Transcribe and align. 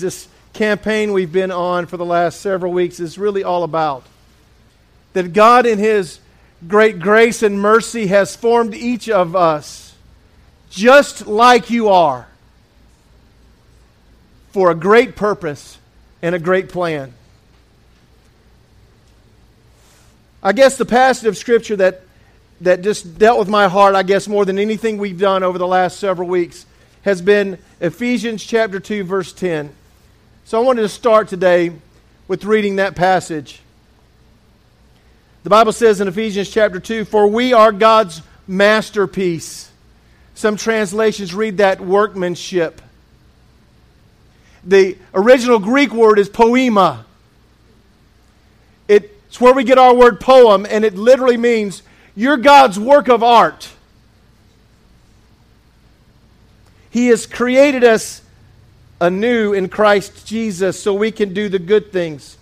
This 0.00 0.28
campaign 0.52 1.12
we've 1.12 1.32
been 1.32 1.50
on 1.50 1.86
for 1.86 1.96
the 1.96 2.04
last 2.04 2.40
several 2.40 2.72
weeks 2.72 3.00
is 3.00 3.18
really 3.18 3.44
all 3.44 3.64
about 3.64 4.04
that 5.14 5.32
God, 5.32 5.64
in 5.64 5.78
His 5.78 6.18
great 6.66 6.98
grace 6.98 7.42
and 7.42 7.60
mercy, 7.60 8.08
has 8.08 8.36
formed 8.36 8.74
each 8.74 9.08
of 9.08 9.34
us 9.34 9.94
just 10.70 11.26
like 11.26 11.70
you 11.70 11.88
are 11.88 12.26
for 14.50 14.70
a 14.70 14.74
great 14.74 15.16
purpose 15.16 15.78
and 16.20 16.34
a 16.34 16.38
great 16.38 16.68
plan. 16.68 17.14
I 20.42 20.52
guess 20.52 20.76
the 20.76 20.84
passage 20.84 21.26
of 21.26 21.36
Scripture 21.36 21.76
that, 21.76 22.02
that 22.60 22.82
just 22.82 23.18
dealt 23.18 23.38
with 23.38 23.48
my 23.48 23.68
heart, 23.68 23.94
I 23.94 24.02
guess, 24.02 24.28
more 24.28 24.44
than 24.44 24.58
anything 24.58 24.98
we've 24.98 25.18
done 25.18 25.42
over 25.42 25.58
the 25.58 25.66
last 25.66 25.98
several 25.98 26.28
weeks, 26.28 26.66
has 27.02 27.22
been 27.22 27.58
Ephesians 27.80 28.44
chapter 28.44 28.80
2, 28.80 29.04
verse 29.04 29.32
10. 29.32 29.72
So 30.46 30.60
I 30.60 30.62
wanted 30.62 30.82
to 30.82 30.90
start 30.90 31.28
today 31.28 31.72
with 32.28 32.44
reading 32.44 32.76
that 32.76 32.94
passage. 32.94 33.62
The 35.42 35.48
Bible 35.48 35.72
says 35.72 36.02
in 36.02 36.08
Ephesians 36.08 36.50
chapter 36.50 36.78
2 36.78 37.06
For 37.06 37.26
we 37.26 37.54
are 37.54 37.72
God's 37.72 38.20
masterpiece. 38.46 39.70
Some 40.34 40.56
translations 40.56 41.34
read 41.34 41.56
that 41.58 41.80
workmanship. 41.80 42.82
The 44.64 44.98
original 45.14 45.58
Greek 45.58 45.94
word 45.94 46.18
is 46.18 46.28
poema. 46.28 47.06
It's 48.86 49.40
where 49.40 49.54
we 49.54 49.64
get 49.64 49.78
our 49.78 49.94
word 49.94 50.20
poem, 50.20 50.66
and 50.68 50.84
it 50.84 50.94
literally 50.94 51.38
means 51.38 51.82
you're 52.14 52.36
God's 52.36 52.78
work 52.78 53.08
of 53.08 53.22
art. 53.22 53.70
He 56.90 57.06
has 57.06 57.24
created 57.24 57.82
us 57.82 58.20
anew 59.04 59.52
in 59.52 59.68
Christ 59.68 60.26
Jesus 60.26 60.82
so 60.82 60.94
we 60.94 61.12
can 61.12 61.34
do 61.34 61.48
the 61.48 61.58
good 61.58 61.92
things 61.92 62.36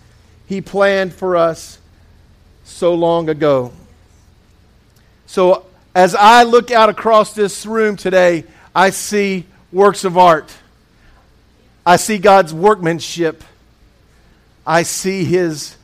He 0.47 0.61
planned 0.61 1.13
for 1.13 1.35
us 1.35 1.77
so 2.63 2.95
long 2.95 3.29
ago. 3.29 3.73
So, 5.25 5.65
as 5.93 6.15
I 6.15 6.43
look 6.43 6.71
out 6.71 6.89
across 6.89 7.33
this 7.35 7.65
room 7.65 7.97
today, 7.97 8.45
I 8.73 8.89
see 8.89 9.45
works 9.71 10.05
of 10.05 10.17
art. 10.17 10.51
I 11.85 11.97
see 11.97 12.17
God's 12.17 12.53
workmanship. 12.53 13.43
I 14.65 14.83
see 14.83 15.25
His 15.25 15.75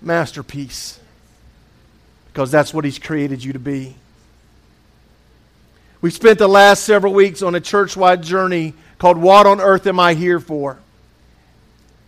masterpiece 0.00 1.00
because 2.28 2.50
that's 2.50 2.72
what 2.72 2.84
He's 2.84 2.98
created 2.98 3.42
you 3.42 3.52
to 3.52 3.58
be. 3.58 3.96
We 6.00 6.10
spent 6.10 6.38
the 6.38 6.48
last 6.48 6.84
several 6.84 7.14
weeks 7.14 7.42
on 7.42 7.54
a 7.54 7.60
church 7.60 7.96
wide 7.96 8.22
journey 8.22 8.74
called 9.04 9.18
What 9.18 9.46
on 9.46 9.60
Earth 9.60 9.86
Am 9.86 10.00
I 10.00 10.14
Here 10.14 10.40
For? 10.40 10.78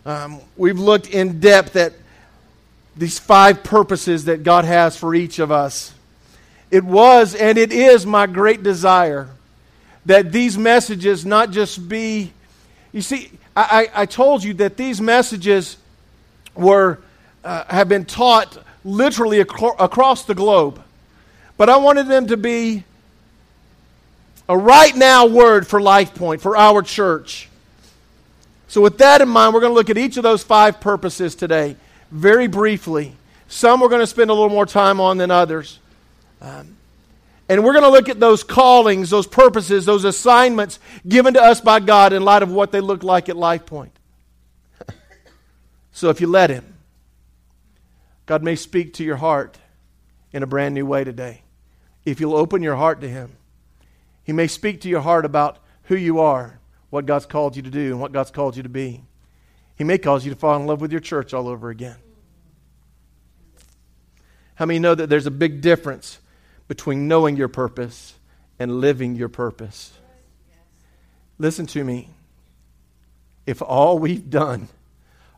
Um, 0.03 0.39
we've 0.55 0.79
looked 0.79 1.07
in 1.07 1.39
depth 1.39 1.75
at 1.75 1.93
these 2.95 3.19
five 3.19 3.63
purposes 3.63 4.25
that 4.25 4.41
God 4.41 4.65
has 4.65 4.97
for 4.97 5.13
each 5.13 5.37
of 5.37 5.51
us. 5.51 5.93
It 6.71 6.83
was 6.83 7.35
and 7.35 7.59
it 7.59 7.71
is 7.71 8.07
my 8.07 8.25
great 8.25 8.63
desire 8.63 9.29
that 10.07 10.31
these 10.31 10.57
messages 10.57 11.23
not 11.23 11.51
just 11.51 11.87
be, 11.87 12.33
you 12.91 13.03
see, 13.03 13.29
I, 13.55 13.89
I, 13.93 14.05
told 14.07 14.43
you 14.43 14.55
that 14.55 14.75
these 14.75 14.99
messages 14.99 15.77
were, 16.55 16.97
uh, 17.43 17.65
have 17.65 17.87
been 17.87 18.05
taught 18.05 18.57
literally 18.83 19.41
acro- 19.41 19.75
across 19.77 20.25
the 20.25 20.33
globe. 20.33 20.81
But 21.57 21.69
I 21.69 21.77
wanted 21.77 22.07
them 22.07 22.25
to 22.25 22.37
be 22.37 22.85
a 24.49 24.57
right 24.57 24.95
now 24.95 25.25
word 25.25 25.67
for 25.67 25.81
Life 25.81 26.15
Point, 26.15 26.41
for 26.41 26.55
our 26.55 26.81
church. 26.81 27.49
So, 28.67 28.81
with 28.81 28.97
that 28.97 29.21
in 29.21 29.29
mind, 29.29 29.53
we're 29.53 29.61
going 29.61 29.71
to 29.71 29.75
look 29.75 29.89
at 29.89 29.97
each 29.97 30.17
of 30.17 30.23
those 30.23 30.43
five 30.43 30.79
purposes 30.79 31.35
today, 31.35 31.75
very 32.11 32.47
briefly. 32.47 33.15
Some 33.47 33.79
we're 33.79 33.89
going 33.89 34.01
to 34.01 34.07
spend 34.07 34.29
a 34.29 34.33
little 34.33 34.49
more 34.49 34.65
time 34.65 34.99
on 34.99 35.17
than 35.17 35.31
others. 35.31 35.79
Um, 36.41 36.75
and 37.49 37.63
we're 37.63 37.71
going 37.71 37.85
to 37.85 37.89
look 37.89 38.09
at 38.09 38.19
those 38.19 38.43
callings, 38.43 39.09
those 39.09 39.25
purposes, 39.25 39.85
those 39.85 40.03
assignments 40.03 40.79
given 41.07 41.33
to 41.35 41.41
us 41.41 41.61
by 41.61 41.79
God 41.79 42.11
in 42.11 42.23
light 42.23 42.43
of 42.43 42.51
what 42.51 42.73
they 42.73 42.81
look 42.81 43.03
like 43.03 43.29
at 43.29 43.37
Life 43.37 43.65
Point. 43.65 43.97
so, 45.91 46.09
if 46.09 46.19
you 46.19 46.27
let 46.27 46.49
Him, 46.49 46.73
God 48.25 48.43
may 48.43 48.55
speak 48.55 48.93
to 48.95 49.03
your 49.03 49.15
heart 49.15 49.57
in 50.33 50.43
a 50.43 50.47
brand 50.47 50.75
new 50.75 50.85
way 50.85 51.03
today. 51.05 51.41
If 52.03 52.19
you'll 52.19 52.35
open 52.35 52.61
your 52.61 52.75
heart 52.75 53.01
to 53.01 53.09
Him. 53.09 53.31
He 54.27 54.33
may 54.33 54.47
speak 54.47 54.81
to 54.81 54.89
your 54.89 54.99
heart 54.99 55.23
about 55.23 55.57
who 55.83 55.95
you 55.95 56.19
are, 56.19 56.59
what 56.89 57.05
God's 57.05 57.25
called 57.25 57.55
you 57.55 57.61
to 57.61 57.69
do, 57.69 57.91
and 57.91 58.01
what 58.01 58.11
God's 58.11 58.29
called 58.29 58.57
you 58.57 58.63
to 58.63 58.69
be. 58.69 59.05
He 59.77 59.85
may 59.85 59.97
cause 59.97 60.25
you 60.25 60.33
to 60.33 60.37
fall 60.37 60.57
in 60.57 60.67
love 60.67 60.81
with 60.81 60.91
your 60.91 60.99
church 60.99 61.33
all 61.33 61.47
over 61.47 61.69
again. 61.69 61.95
How 64.55 64.65
many 64.65 64.79
know 64.79 64.93
that 64.93 65.07
there's 65.07 65.27
a 65.27 65.31
big 65.31 65.61
difference 65.61 66.19
between 66.67 67.07
knowing 67.07 67.37
your 67.37 67.47
purpose 67.47 68.15
and 68.59 68.81
living 68.81 69.15
your 69.15 69.29
purpose? 69.29 69.93
Listen 71.37 71.65
to 71.67 71.81
me. 71.85 72.09
If 73.45 73.61
all 73.61 73.97
we've 73.97 74.29
done 74.29 74.67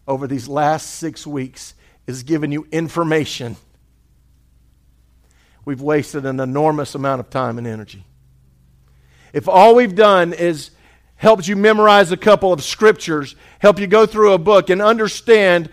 over 0.07 0.25
these 0.25 0.47
last 0.47 0.95
six 0.95 1.27
weeks 1.27 1.75
is 2.07 2.23
given 2.23 2.51
you 2.51 2.65
information, 2.71 3.55
we've 5.63 5.81
wasted 5.81 6.25
an 6.25 6.39
enormous 6.39 6.95
amount 6.95 7.19
of 7.19 7.29
time 7.29 7.59
and 7.59 7.67
energy. 7.67 8.03
If 9.33 9.47
all 9.47 9.75
we've 9.75 9.95
done 9.95 10.33
is 10.33 10.71
helped 11.15 11.47
you 11.47 11.55
memorize 11.55 12.11
a 12.11 12.17
couple 12.17 12.53
of 12.53 12.63
scriptures, 12.63 13.35
help 13.59 13.79
you 13.79 13.87
go 13.87 14.05
through 14.05 14.33
a 14.33 14.37
book 14.37 14.69
and 14.69 14.81
understand 14.81 15.69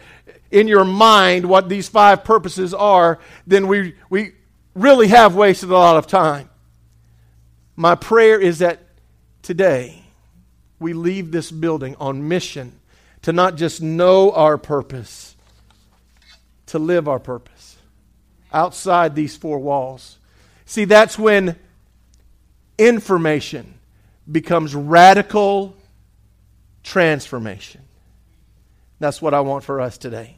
in 0.50 0.68
your 0.68 0.84
mind 0.84 1.48
what 1.48 1.68
these 1.68 1.88
five 1.88 2.24
purposes 2.24 2.74
are, 2.74 3.18
then 3.46 3.68
we, 3.68 3.94
we 4.10 4.32
really 4.74 5.08
have 5.08 5.34
wasted 5.34 5.70
a 5.70 5.74
lot 5.74 5.96
of 5.96 6.06
time. 6.06 6.48
My 7.76 7.94
prayer 7.94 8.40
is 8.40 8.58
that 8.60 8.80
today 9.42 10.02
we 10.78 10.92
leave 10.92 11.30
this 11.30 11.50
building 11.50 11.96
on 12.00 12.28
mission 12.28 12.80
to 13.22 13.32
not 13.32 13.56
just 13.56 13.82
know 13.82 14.32
our 14.32 14.58
purpose, 14.58 15.36
to 16.66 16.78
live 16.78 17.08
our 17.08 17.18
purpose 17.18 17.76
outside 18.52 19.14
these 19.14 19.36
four 19.36 19.58
walls. 19.58 20.18
See, 20.64 20.84
that's 20.84 21.18
when 21.18 21.56
information 22.78 23.74
becomes 24.30 24.74
radical 24.74 25.76
transformation. 26.82 27.82
That's 28.98 29.20
what 29.20 29.34
I 29.34 29.40
want 29.40 29.64
for 29.64 29.80
us 29.80 29.98
today. 29.98 30.36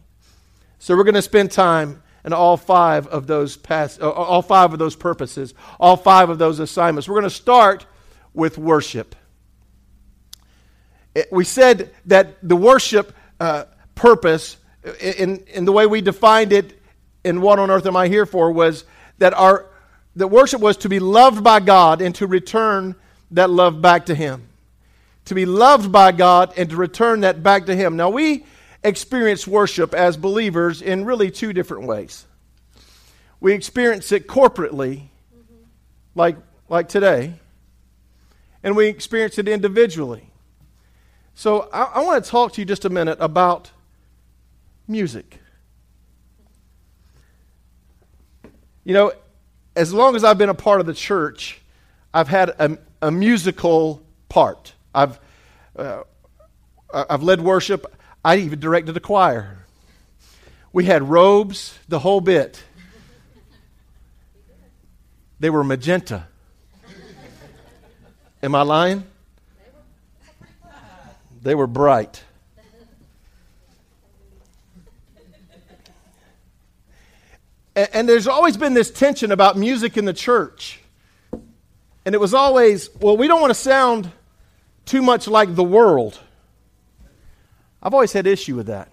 So 0.78 0.96
we're 0.96 1.04
going 1.04 1.14
to 1.14 1.22
spend 1.22 1.50
time 1.50 2.02
in 2.24 2.32
all 2.32 2.56
five 2.56 3.06
of 3.06 3.26
those 3.26 3.56
past, 3.56 4.00
uh, 4.00 4.10
all 4.10 4.42
five 4.42 4.72
of 4.72 4.78
those 4.78 4.96
purposes, 4.96 5.54
all 5.78 5.96
five 5.96 6.30
of 6.30 6.38
those 6.38 6.58
assignments. 6.58 7.08
We're 7.08 7.20
going 7.20 7.24
to 7.24 7.30
start 7.30 7.86
with 8.34 8.58
worship. 8.58 9.14
It, 11.14 11.28
we 11.32 11.44
said 11.44 11.90
that 12.06 12.36
the 12.46 12.56
worship 12.56 13.12
uh, 13.40 13.64
purpose, 13.94 14.56
in, 15.00 15.38
in 15.46 15.64
the 15.64 15.72
way 15.72 15.86
we 15.86 16.00
defined 16.00 16.52
it 16.52 16.80
in 17.24 17.40
What 17.40 17.58
on 17.58 17.70
Earth 17.70 17.86
Am 17.86 17.96
I 17.96 18.08
Here 18.08 18.26
For, 18.26 18.52
was 18.52 18.84
that 19.18 19.34
our 19.34 19.67
that 20.18 20.26
worship 20.26 20.60
was 20.60 20.76
to 20.78 20.88
be 20.88 20.98
loved 20.98 21.44
by 21.44 21.60
God 21.60 22.02
and 22.02 22.12
to 22.16 22.26
return 22.26 22.96
that 23.30 23.50
love 23.50 23.80
back 23.80 24.06
to 24.06 24.16
Him. 24.16 24.48
To 25.26 25.34
be 25.34 25.46
loved 25.46 25.92
by 25.92 26.10
God 26.10 26.52
and 26.56 26.68
to 26.70 26.76
return 26.76 27.20
that 27.20 27.44
back 27.44 27.66
to 27.66 27.76
Him. 27.76 27.96
Now, 27.96 28.10
we 28.10 28.44
experience 28.82 29.46
worship 29.46 29.94
as 29.94 30.16
believers 30.16 30.82
in 30.82 31.04
really 31.04 31.30
two 31.30 31.52
different 31.52 31.86
ways. 31.86 32.26
We 33.40 33.52
experience 33.52 34.10
it 34.10 34.26
corporately, 34.26 35.04
like, 36.16 36.36
like 36.68 36.88
today, 36.88 37.34
and 38.64 38.74
we 38.74 38.88
experience 38.88 39.38
it 39.38 39.46
individually. 39.46 40.30
So, 41.36 41.68
I, 41.72 41.84
I 41.84 42.04
want 42.04 42.24
to 42.24 42.28
talk 42.28 42.54
to 42.54 42.60
you 42.60 42.64
just 42.64 42.84
a 42.84 42.90
minute 42.90 43.18
about 43.20 43.70
music. 44.88 45.38
You 48.82 48.94
know, 48.94 49.12
as 49.78 49.94
long 49.94 50.16
as 50.16 50.24
I've 50.24 50.38
been 50.38 50.48
a 50.48 50.54
part 50.54 50.80
of 50.80 50.86
the 50.86 50.92
church, 50.92 51.60
I've 52.12 52.26
had 52.26 52.48
a, 52.48 52.78
a 53.00 53.12
musical 53.12 54.02
part. 54.28 54.72
I've, 54.92 55.20
uh, 55.76 56.02
I've 56.92 57.22
led 57.22 57.40
worship. 57.40 57.86
I 58.24 58.38
even 58.38 58.58
directed 58.58 58.96
a 58.96 59.00
choir. 59.00 59.66
We 60.72 60.84
had 60.86 61.08
robes, 61.08 61.78
the 61.86 62.00
whole 62.00 62.20
bit. 62.20 62.64
They 65.38 65.48
were 65.48 65.62
magenta. 65.62 66.26
Am 68.42 68.56
I 68.56 68.62
lying? 68.62 69.04
They 71.40 71.54
were 71.54 71.68
bright. 71.68 72.24
And, 77.78 77.88
and 77.92 78.08
there's 78.08 78.26
always 78.26 78.56
been 78.56 78.74
this 78.74 78.90
tension 78.90 79.30
about 79.30 79.56
music 79.56 79.96
in 79.96 80.04
the 80.04 80.12
church. 80.12 80.80
And 82.04 82.12
it 82.12 82.18
was 82.18 82.34
always, 82.34 82.90
well, 82.98 83.16
we 83.16 83.28
don't 83.28 83.40
want 83.40 83.52
to 83.52 83.54
sound 83.54 84.10
too 84.84 85.00
much 85.00 85.28
like 85.28 85.54
the 85.54 85.62
world. 85.62 86.18
I've 87.80 87.94
always 87.94 88.12
had 88.12 88.26
issue 88.26 88.56
with 88.56 88.66
that. 88.66 88.90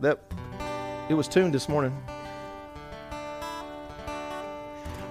That 0.00 0.18
it 1.08 1.14
was 1.14 1.28
tuned 1.28 1.54
this 1.54 1.68
morning. 1.68 1.96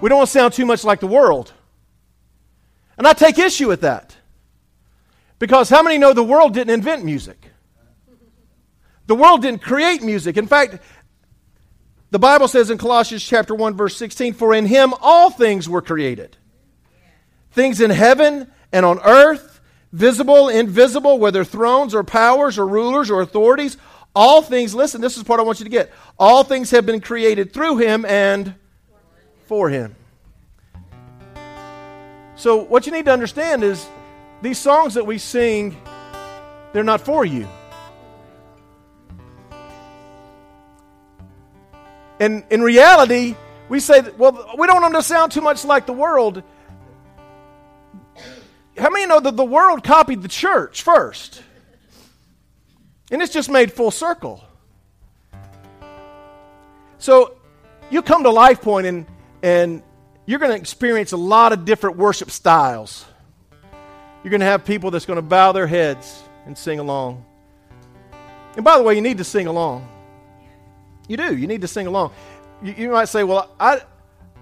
We 0.02 0.10
don't 0.10 0.18
want 0.18 0.28
to 0.28 0.34
sound 0.34 0.52
too 0.52 0.66
much 0.66 0.84
like 0.84 1.00
the 1.00 1.08
world. 1.08 1.54
And 2.98 3.08
I 3.08 3.14
take 3.14 3.40
issue 3.40 3.70
with 3.70 3.82
that. 3.82 4.14
Because 5.40 5.70
how 5.70 5.82
many 5.82 5.98
know 5.98 6.12
the 6.12 6.22
world 6.22 6.54
didn't 6.54 6.74
invent 6.74 7.06
music? 7.06 7.51
The 9.08 9.16
world 9.16 9.42
didn't 9.42 9.62
create 9.62 10.02
music. 10.02 10.38
In 10.38 10.48
fact, 10.48 10.80
the 12.12 12.20
Bible 12.20 12.48
says 12.48 12.70
in 12.70 12.78
Colossians 12.78 13.24
chapter 13.24 13.56
1 13.56 13.76
verse 13.76 13.96
16, 13.96 14.34
"For 14.34 14.54
in 14.54 14.66
him 14.66 14.94
all 15.02 15.30
things 15.30 15.68
were 15.68 15.82
created. 15.82 16.38
Things 17.52 17.82
in 17.82 17.90
heaven 17.90 18.52
and 18.72 18.86
on 18.86 19.00
earth, 19.00 19.60
visible, 19.92 20.50
invisible, 20.50 21.20
whether 21.20 21.44
thrones 21.44 21.96
or 21.96 22.04
powers 22.04 22.58
or 22.58 22.68
rulers 22.68 23.10
or 23.10 23.22
authorities, 23.22 23.78
all 24.14 24.42
things, 24.42 24.76
listen, 24.76 25.00
this 25.00 25.18
is 25.18 25.24
part 25.24 25.40
I 25.40 25.44
want 25.44 25.60
you 25.60 25.66
to 25.66 25.70
get. 25.70 25.92
All 26.20 26.44
things 26.44 26.72
have 26.72 26.86
been 26.86 27.00
created 27.00 27.54
through 27.54 27.78
him 27.78 28.06
and 28.06 28.56
for 29.48 29.70
him. 29.70 29.96
So, 32.36 32.58
what 32.58 32.86
you 32.86 32.92
need 32.92 33.06
to 33.06 33.12
understand 33.12 33.64
is 33.64 33.86
these 34.42 34.58
songs 34.58 34.96
that 34.96 35.06
we 35.06 35.18
sing, 35.18 35.78
they're 36.74 36.84
not 36.84 37.02
for 37.02 37.24
you. 37.24 37.48
And 42.22 42.44
in 42.52 42.62
reality, 42.62 43.36
we 43.68 43.80
say, 43.80 44.02
well, 44.16 44.54
we 44.56 44.68
don't 44.68 44.80
want 44.80 44.94
to 44.94 45.02
sound 45.02 45.32
too 45.32 45.42
much 45.42 45.66
like 45.66 45.88
the 45.88 45.94
world. 45.94 46.44
How 48.78 48.92
many 48.92 49.08
know 49.08 49.20
that 49.20 49.36
the 49.36 49.44
world 49.44 49.84
copied 49.84 50.22
the 50.22 50.28
church 50.28 50.84
first? 50.84 51.42
And 53.10 53.24
it's 53.24 53.34
just 53.34 53.50
made 53.50 53.74
full 53.74 53.90
circle. 53.90 54.44
So 57.00 57.38
you 57.90 58.04
come 58.04 58.22
to 58.22 58.30
Life 58.30 58.62
Point 58.62 58.86
and, 58.86 59.08
and 59.42 59.82
you're 60.28 60.38
going 60.38 60.52
to 60.52 60.58
experience 60.58 61.14
a 61.14 61.18
lot 61.18 61.54
of 61.54 61.66
different 61.66 61.98
worship 61.98 62.30
styles. 62.30 63.04
You're 64.24 64.30
going 64.30 64.42
to 64.42 64.46
have 64.46 64.64
people 64.64 64.92
that's 64.92 65.08
going 65.08 65.18
to 65.18 65.24
bow 65.24 65.54
their 65.54 65.66
heads 65.66 66.22
and 66.46 66.56
sing 66.56 66.78
along. 66.78 67.26
And 68.56 68.64
by 68.64 68.78
the 68.78 68.84
way, 68.84 68.94
you 68.94 69.02
need 69.02 69.18
to 69.18 69.24
sing 69.24 69.48
along. 69.48 69.88
You 71.12 71.18
do. 71.18 71.36
You 71.36 71.46
need 71.46 71.60
to 71.60 71.68
sing 71.68 71.88
along. 71.88 72.14
You, 72.64 72.74
you 72.78 72.90
might 72.90 73.10
say, 73.10 73.26
well, 73.26 73.54
I, 73.60 73.82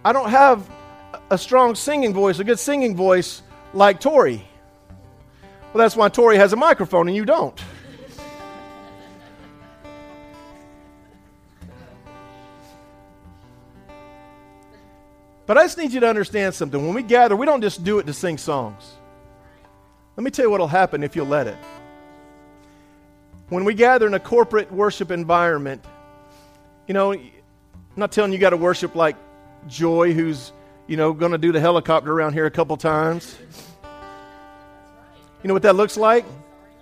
I 0.05 0.13
don't 0.13 0.29
have 0.29 0.69
a 1.31 1.37
strong 1.37 1.73
singing 1.73 2.13
voice, 2.13 2.37
a 2.37 2.43
good 2.43 2.59
singing 2.59 2.95
voice 2.95 3.41
like 3.73 3.99
Tori. 3.99 4.47
Well, 5.73 5.83
that's 5.83 5.95
why 5.95 6.09
Tori 6.09 6.37
has 6.37 6.53
a 6.53 6.55
microphone 6.55 7.07
and 7.07 7.17
you 7.17 7.25
don't. 7.25 7.59
But 15.47 15.57
I 15.57 15.63
just 15.63 15.79
need 15.79 15.91
you 15.91 16.01
to 16.01 16.07
understand 16.07 16.53
something. 16.53 16.85
When 16.85 16.93
we 16.93 17.01
gather, 17.01 17.35
we 17.35 17.47
don't 17.47 17.61
just 17.61 17.83
do 17.83 17.97
it 17.97 18.05
to 18.05 18.13
sing 18.13 18.37
songs. 18.37 18.91
Let 20.15 20.23
me 20.23 20.29
tell 20.29 20.45
you 20.45 20.51
what 20.51 20.59
will 20.59 20.67
happen 20.67 21.01
if 21.01 21.15
you'll 21.15 21.25
let 21.25 21.47
it. 21.47 21.57
When 23.47 23.65
we 23.65 23.73
gather 23.73 24.05
in 24.05 24.13
a 24.13 24.19
corporate 24.19 24.71
worship 24.71 25.09
environment, 25.09 25.83
you 26.89 26.93
know, 26.93 27.11
I'm 27.13 27.31
not 27.95 28.11
telling 28.11 28.33
you 28.33 28.39
got 28.39 28.49
to 28.49 28.57
worship 28.57 28.95
like 28.95 29.15
Joy, 29.67 30.11
who's, 30.11 30.51
you 30.87 30.97
know, 30.97 31.13
going 31.13 31.33
to 31.33 31.37
do 31.37 31.51
the 31.51 31.59
helicopter 31.59 32.11
around 32.11 32.33
here 32.33 32.47
a 32.47 32.51
couple 32.51 32.75
times. 32.77 33.37
You 35.43 35.47
know 35.47 35.53
what 35.53 35.61
that 35.61 35.75
looks 35.75 35.97
like? 35.97 36.25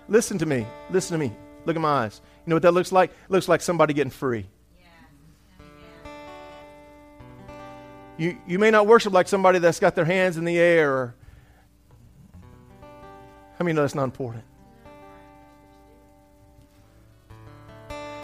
Listen 0.07 0.38
to 0.38 0.45
me. 0.45 0.65
Listen 0.89 1.19
to 1.19 1.27
me. 1.27 1.36
Look 1.65 1.75
at 1.75 1.81
my 1.81 2.06
eyes. 2.06 2.21
You 2.45 2.51
know 2.51 2.56
what 2.56 2.63
that 2.63 2.71
looks 2.71 2.94
like? 2.94 3.09
It 3.09 3.30
looks 3.30 3.50
like 3.50 3.59
somebody 3.59 3.94
getting 3.94 4.09
free. 4.09 4.48
You, 8.18 8.38
you 8.48 8.60
may 8.60 8.71
not 8.71 8.88
worship 8.88 9.12
like 9.12 9.27
somebody 9.27 9.60
that's 9.60 9.81
got 9.81 9.94
their 9.94 10.06
hands 10.06 10.38
in 10.38 10.45
the 10.45 10.57
air. 10.57 10.89
Or, 10.89 11.15
many 13.60 13.74
know 13.74 13.81
that's 13.81 13.94
not 13.94 14.06
important? 14.06 14.45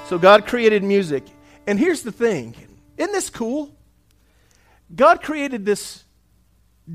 So 0.08 0.18
God 0.18 0.48
created 0.48 0.82
music. 0.82 1.26
And 1.66 1.80
here's 1.80 2.04
the 2.04 2.12
thing 2.12 2.56
isn't 2.98 3.12
this 3.12 3.30
cool? 3.30 3.74
God 4.96 5.22
created 5.22 5.66
this 5.66 6.04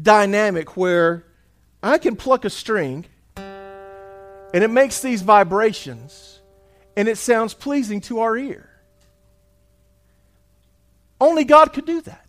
dynamic 0.03 0.76
where 0.76 1.25
I 1.82 1.99
can 1.99 2.17
pluck 2.17 2.44
a 2.44 2.50
string 2.50 3.06
and 3.37 4.65
it 4.65 4.70
makes 4.70 5.00
these 5.00 5.23
vibrations 5.23 6.41
and 6.97 7.09
it 7.09 7.19
sounds 7.19 7.55
pleasing 7.55 8.00
to 8.03 8.20
our 8.20 8.37
ear. 8.37 8.69
Only 11.20 11.44
God 11.44 11.73
could 11.73 11.87
do 11.87 12.00
that. 12.03 12.26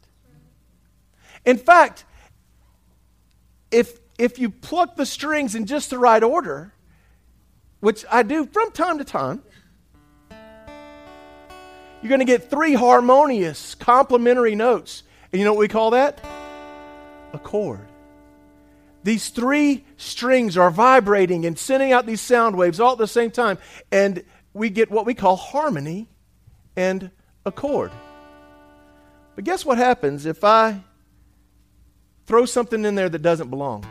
In 1.45 1.57
fact, 1.57 2.05
if, 3.71 3.99
if 4.17 4.39
you 4.39 4.49
pluck 4.49 4.95
the 4.95 5.05
strings 5.05 5.55
in 5.55 5.65
just 5.65 5.89
the 5.89 5.99
right 5.99 6.23
order, 6.23 6.73
which 7.79 8.05
I 8.11 8.23
do 8.23 8.45
from 8.45 8.71
time 8.71 8.97
to 8.97 9.03
time, 9.03 9.43
you're 12.01 12.09
going 12.09 12.19
to 12.19 12.25
get 12.25 12.49
three 12.49 12.73
harmonious, 12.73 13.75
complementary 13.75 14.55
notes. 14.55 15.03
And 15.31 15.39
you 15.39 15.45
know 15.45 15.53
what 15.53 15.59
we 15.59 15.67
call 15.67 15.91
that? 15.91 16.23
A 17.33 17.39
chord. 17.39 17.85
These 19.03 19.29
three 19.29 19.85
strings 19.97 20.57
are 20.57 20.71
vibrating 20.71 21.45
and 21.45 21.57
sending 21.57 21.91
out 21.91 22.05
these 22.05 22.21
sound 22.21 22.55
waves 22.55 22.79
all 22.79 22.93
at 22.93 22.97
the 22.97 23.07
same 23.07 23.31
time. 23.31 23.57
And 23.91 24.23
we 24.53 24.69
get 24.69 24.89
what 24.89 25.05
we 25.05 25.13
call 25.13 25.35
harmony 25.35 26.07
and 26.75 27.11
a 27.45 27.51
chord. 27.51 27.91
But 29.35 29.43
guess 29.43 29.65
what 29.65 29.77
happens 29.77 30.25
if 30.25 30.43
I 30.43 30.81
throw 32.25 32.45
something 32.45 32.83
in 32.85 32.95
there 32.95 33.09
that 33.09 33.21
doesn't 33.21 33.49
belong? 33.49 33.85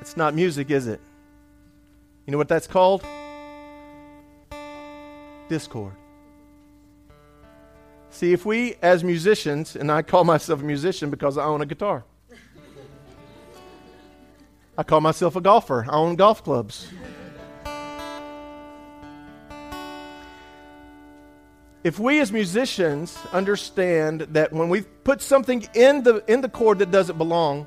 It's 0.00 0.16
not 0.16 0.34
music, 0.34 0.70
is 0.70 0.86
it? 0.86 1.00
You 2.26 2.32
know 2.32 2.38
what 2.38 2.48
that's 2.48 2.66
called? 2.66 3.04
Discord. 5.48 5.92
See, 8.10 8.32
if 8.32 8.46
we 8.46 8.76
as 8.80 9.04
musicians, 9.04 9.76
and 9.76 9.90
I 9.90 10.02
call 10.02 10.24
myself 10.24 10.60
a 10.60 10.64
musician 10.64 11.10
because 11.10 11.36
I 11.36 11.44
own 11.44 11.60
a 11.60 11.66
guitar, 11.66 12.04
I 14.78 14.82
call 14.82 15.00
myself 15.00 15.36
a 15.36 15.40
golfer, 15.40 15.84
I 15.88 15.96
own 15.96 16.16
golf 16.16 16.42
clubs. 16.42 16.88
If 21.82 21.98
we 21.98 22.20
as 22.20 22.32
musicians 22.32 23.18
understand 23.32 24.22
that 24.30 24.52
when 24.52 24.70
we 24.70 24.80
put 24.80 25.20
something 25.20 25.68
in 25.74 26.02
the, 26.02 26.24
in 26.26 26.40
the 26.40 26.48
chord 26.48 26.78
that 26.78 26.90
doesn't 26.90 27.18
belong, 27.18 27.66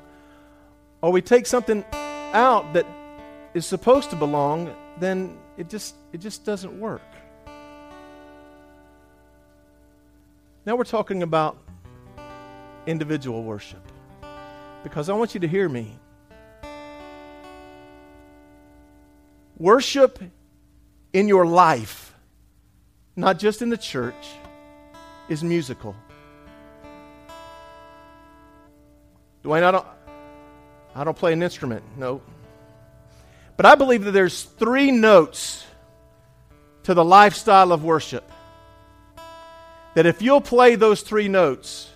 or 1.00 1.12
we 1.12 1.22
take 1.22 1.46
something 1.46 1.84
out 1.92 2.72
that 2.72 2.84
is 3.54 3.66
supposed 3.66 4.10
to 4.10 4.16
belong, 4.16 4.74
then 4.98 5.38
it 5.56 5.68
just 5.68 5.94
it 6.12 6.18
just 6.18 6.44
doesn't 6.44 6.78
work. 6.78 7.02
Now 10.64 10.76
we're 10.76 10.84
talking 10.84 11.22
about 11.22 11.56
individual 12.86 13.42
worship. 13.42 13.80
Because 14.82 15.08
I 15.08 15.14
want 15.14 15.34
you 15.34 15.40
to 15.40 15.48
hear 15.48 15.68
me. 15.68 15.98
Worship 19.58 20.22
in 21.12 21.26
your 21.26 21.46
life, 21.46 22.14
not 23.16 23.38
just 23.38 23.60
in 23.60 23.70
the 23.70 23.76
church, 23.76 24.28
is 25.28 25.42
musical. 25.42 25.96
Dwayne, 29.42 29.62
I 29.62 29.70
don't 29.70 29.86
I 30.94 31.04
don't 31.04 31.16
play 31.16 31.32
an 31.32 31.42
instrument. 31.42 31.82
No. 31.96 32.20
But 33.58 33.66
I 33.66 33.74
believe 33.74 34.04
that 34.04 34.12
there's 34.12 34.44
three 34.44 34.92
notes 34.92 35.66
to 36.84 36.94
the 36.94 37.04
lifestyle 37.04 37.72
of 37.72 37.82
worship 37.82 38.22
that 39.94 40.06
if 40.06 40.22
you'll 40.22 40.40
play 40.40 40.76
those 40.76 41.00
three 41.02 41.26
notes, 41.26 41.90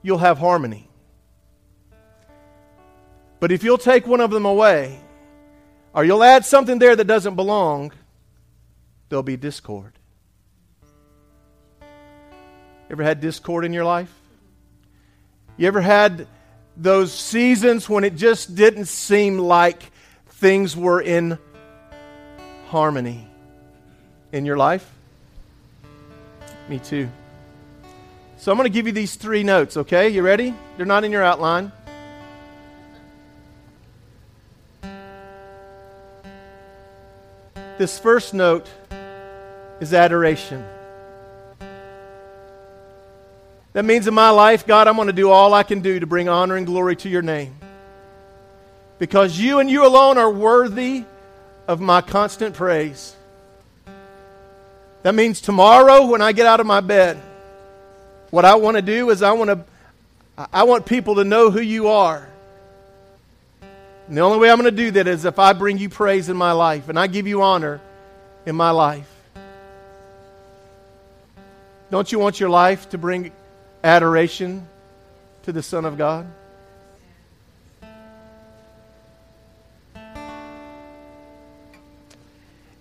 you'll 0.00 0.18
have 0.18 0.38
harmony. 0.38 0.88
But 3.40 3.50
if 3.50 3.64
you'll 3.64 3.78
take 3.78 4.06
one 4.06 4.20
of 4.20 4.30
them 4.30 4.46
away, 4.46 5.00
or 5.92 6.04
you'll 6.04 6.22
add 6.22 6.44
something 6.44 6.78
there 6.78 6.94
that 6.94 7.08
doesn't 7.08 7.34
belong, 7.34 7.90
there'll 9.08 9.24
be 9.24 9.36
discord. 9.36 9.92
Ever 12.88 13.02
had 13.02 13.20
discord 13.20 13.64
in 13.64 13.72
your 13.72 13.84
life? 13.84 14.14
You 15.56 15.66
ever 15.66 15.80
had 15.80 16.28
those 16.76 17.12
seasons 17.12 17.88
when 17.88 18.04
it 18.04 18.14
just 18.14 18.54
didn't 18.54 18.84
seem 18.84 19.36
like 19.38 19.90
things 20.38 20.76
were 20.76 21.00
in 21.00 21.36
harmony 22.68 23.26
in 24.30 24.46
your 24.46 24.56
life? 24.56 24.88
Me 26.68 26.78
too. 26.78 27.08
So 28.36 28.52
I'm 28.52 28.56
going 28.56 28.70
to 28.70 28.72
give 28.72 28.86
you 28.86 28.92
these 28.92 29.16
three 29.16 29.42
notes, 29.42 29.76
okay? 29.76 30.10
You 30.10 30.22
ready? 30.22 30.54
They're 30.76 30.86
not 30.86 31.02
in 31.02 31.10
your 31.10 31.24
outline. 31.24 31.72
This 37.78 37.98
first 37.98 38.32
note 38.32 38.68
is 39.80 39.92
adoration. 39.92 40.64
That 43.72 43.84
means 43.84 44.06
in 44.06 44.14
my 44.14 44.30
life, 44.30 44.66
God, 44.66 44.86
I'm 44.86 44.94
going 44.94 45.08
to 45.08 45.12
do 45.12 45.30
all 45.30 45.52
I 45.52 45.64
can 45.64 45.80
do 45.80 45.98
to 45.98 46.06
bring 46.06 46.28
honor 46.28 46.56
and 46.56 46.66
glory 46.66 46.94
to 46.96 47.08
your 47.08 47.22
name. 47.22 47.57
Because 48.98 49.38
you 49.38 49.60
and 49.60 49.70
you 49.70 49.86
alone 49.86 50.18
are 50.18 50.30
worthy 50.30 51.04
of 51.66 51.80
my 51.80 52.00
constant 52.00 52.54
praise. 52.54 53.14
That 55.02 55.14
means 55.14 55.40
tomorrow 55.40 56.06
when 56.06 56.20
I 56.20 56.32
get 56.32 56.46
out 56.46 56.60
of 56.60 56.66
my 56.66 56.80
bed, 56.80 57.20
what 58.30 58.44
I 58.44 58.56
want 58.56 58.76
to 58.76 58.82
do 58.82 59.10
is 59.10 59.22
I 59.22 59.32
want 59.32 59.50
to 59.50 59.64
I 60.52 60.64
want 60.64 60.86
people 60.86 61.16
to 61.16 61.24
know 61.24 61.50
who 61.50 61.60
you 61.60 61.88
are. 61.88 62.28
And 64.06 64.16
the 64.16 64.20
only 64.20 64.38
way 64.38 64.50
I'm 64.50 64.58
going 64.60 64.74
to 64.74 64.76
do 64.76 64.92
that 64.92 65.08
is 65.08 65.24
if 65.24 65.38
I 65.38 65.52
bring 65.52 65.78
you 65.78 65.88
praise 65.88 66.28
in 66.28 66.36
my 66.36 66.52
life 66.52 66.88
and 66.88 66.98
I 66.98 67.08
give 67.08 67.26
you 67.26 67.42
honor 67.42 67.80
in 68.46 68.54
my 68.54 68.70
life. 68.70 69.08
Don't 71.90 72.10
you 72.12 72.18
want 72.18 72.38
your 72.38 72.50
life 72.50 72.88
to 72.90 72.98
bring 72.98 73.32
adoration 73.82 74.66
to 75.42 75.52
the 75.52 75.62
Son 75.62 75.84
of 75.84 75.98
God? 75.98 76.26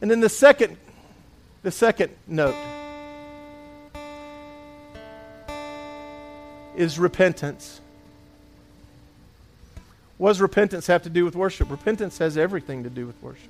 And 0.02 0.12
then 0.12 0.20
the 0.20 0.30
second 0.30 0.78
the 1.64 1.72
second 1.72 2.16
note 2.28 2.56
is 6.78 6.98
repentance. 6.98 7.82
What 10.18 10.30
does 10.30 10.42
repentance 10.42 10.88
have 10.88 11.04
to 11.04 11.10
do 11.10 11.26
with 11.26 11.36
worship? 11.36 11.70
Repentance 11.70 12.20
has 12.20 12.38
everything 12.38 12.84
to 12.84 12.90
do 12.90 13.06
with 13.06 13.22
worship. 13.22 13.50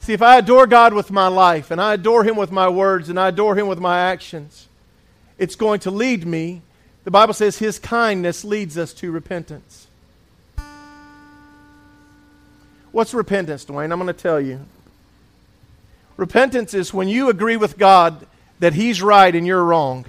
See, 0.00 0.14
if 0.14 0.22
I 0.22 0.38
adore 0.38 0.66
God 0.66 0.94
with 0.94 1.10
my 1.10 1.28
life, 1.28 1.70
and 1.70 1.80
I 1.80 1.94
adore 1.94 2.24
Him 2.24 2.36
with 2.36 2.50
my 2.50 2.68
words, 2.68 3.08
and 3.08 3.20
I 3.20 3.28
adore 3.28 3.54
Him 3.54 3.68
with 3.68 3.78
my 3.78 3.98
actions, 3.98 4.66
it's 5.38 5.54
going 5.54 5.80
to 5.80 5.90
lead 5.90 6.26
me. 6.26 6.62
The 7.04 7.10
Bible 7.10 7.34
says 7.34 7.58
His 7.58 7.78
kindness 7.78 8.44
leads 8.44 8.76
us 8.76 8.92
to 8.94 9.12
repentance. 9.12 9.86
What's 12.92 13.14
repentance, 13.14 13.64
Dwayne? 13.64 13.92
I'm 13.92 14.00
going 14.00 14.08
to 14.08 14.12
tell 14.12 14.40
you. 14.40 14.60
Repentance 16.16 16.74
is 16.74 16.92
when 16.92 17.08
you 17.08 17.28
agree 17.28 17.56
with 17.56 17.78
God 17.78 18.26
that 18.58 18.74
He's 18.74 19.00
right 19.00 19.34
and 19.34 19.46
you're 19.46 19.62
wrong. 19.62 20.04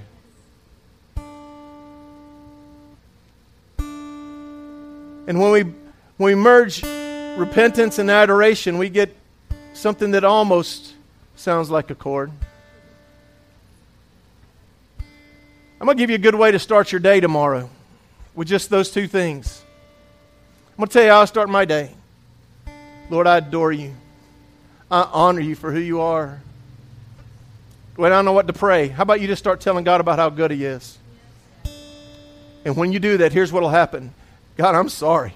And 5.27 5.39
when 5.39 5.51
we, 5.51 5.61
when 5.61 5.73
we 6.17 6.35
merge 6.35 6.83
repentance 6.83 8.00
and 8.00 8.09
adoration, 8.09 8.77
we 8.79 8.89
get 8.89 9.15
something 9.73 10.11
that 10.11 10.23
almost 10.23 10.93
sounds 11.35 11.69
like 11.69 11.91
a 11.91 11.95
chord. 11.95 12.31
I'm 15.79 15.85
going 15.85 15.95
to 15.97 16.01
give 16.01 16.09
you 16.09 16.15
a 16.15 16.19
good 16.19 16.35
way 16.35 16.51
to 16.51 16.59
start 16.59 16.91
your 16.91 17.00
day 17.00 17.19
tomorrow 17.19 17.69
with 18.35 18.47
just 18.47 18.69
those 18.69 18.91
two 18.91 19.07
things. 19.07 19.63
I'm 20.71 20.77
going 20.77 20.88
to 20.89 20.93
tell 20.93 21.03
you 21.03 21.09
how 21.09 21.21
I 21.21 21.25
start 21.25 21.47
my 21.47 21.65
day. 21.65 21.91
Lord, 23.11 23.27
I 23.27 23.39
adore 23.39 23.73
you. 23.73 23.93
I 24.89 25.01
honor 25.11 25.41
you 25.41 25.53
for 25.53 25.69
who 25.69 25.79
you 25.79 25.99
are. 25.99 26.41
When 27.97 28.13
I 28.13 28.15
don't 28.15 28.25
know 28.25 28.31
what 28.31 28.47
to 28.47 28.53
pray, 28.53 28.87
how 28.87 29.03
about 29.03 29.19
you 29.19 29.27
just 29.27 29.43
start 29.43 29.59
telling 29.59 29.83
God 29.83 29.99
about 29.99 30.17
how 30.17 30.29
good 30.29 30.49
He 30.49 30.63
is? 30.63 30.97
And 32.63 32.77
when 32.77 32.93
you 32.93 32.99
do 32.99 33.17
that, 33.17 33.33
here's 33.33 33.51
what 33.51 33.63
will 33.63 33.69
happen 33.69 34.13
God, 34.55 34.75
I'm 34.75 34.87
sorry. 34.87 35.33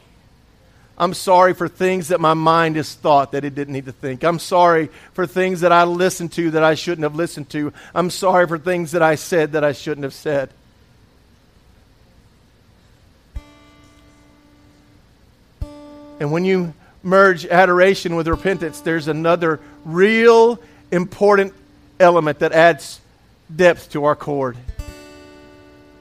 I'm 0.97 1.13
sorry 1.13 1.53
for 1.53 1.67
things 1.67 2.07
that 2.07 2.21
my 2.21 2.33
mind 2.33 2.77
has 2.77 2.93
thought 2.93 3.33
that 3.33 3.43
it 3.43 3.53
didn't 3.53 3.73
need 3.73 3.87
to 3.87 3.91
think. 3.91 4.23
I'm 4.23 4.39
sorry 4.39 4.89
for 5.11 5.27
things 5.27 5.59
that 5.59 5.73
I 5.73 5.83
listened 5.83 6.31
to 6.33 6.51
that 6.51 6.63
I 6.63 6.75
shouldn't 6.75 7.03
have 7.03 7.15
listened 7.15 7.49
to. 7.49 7.73
I'm 7.93 8.09
sorry 8.09 8.47
for 8.47 8.57
things 8.57 8.93
that 8.93 9.01
I 9.01 9.15
said 9.15 9.51
that 9.51 9.65
I 9.65 9.73
shouldn't 9.73 10.05
have 10.05 10.13
said. 10.13 10.49
And 16.21 16.31
when 16.31 16.45
you 16.45 16.73
merge 17.05 17.45
adoration 17.45 18.15
with 18.15 18.27
repentance, 18.27 18.81
there's 18.81 19.07
another 19.07 19.59
real 19.85 20.59
important 20.91 21.53
element 21.99 22.39
that 22.39 22.51
adds 22.51 22.99
depth 23.55 23.91
to 23.91 24.05
our 24.05 24.15
chord. 24.15 24.57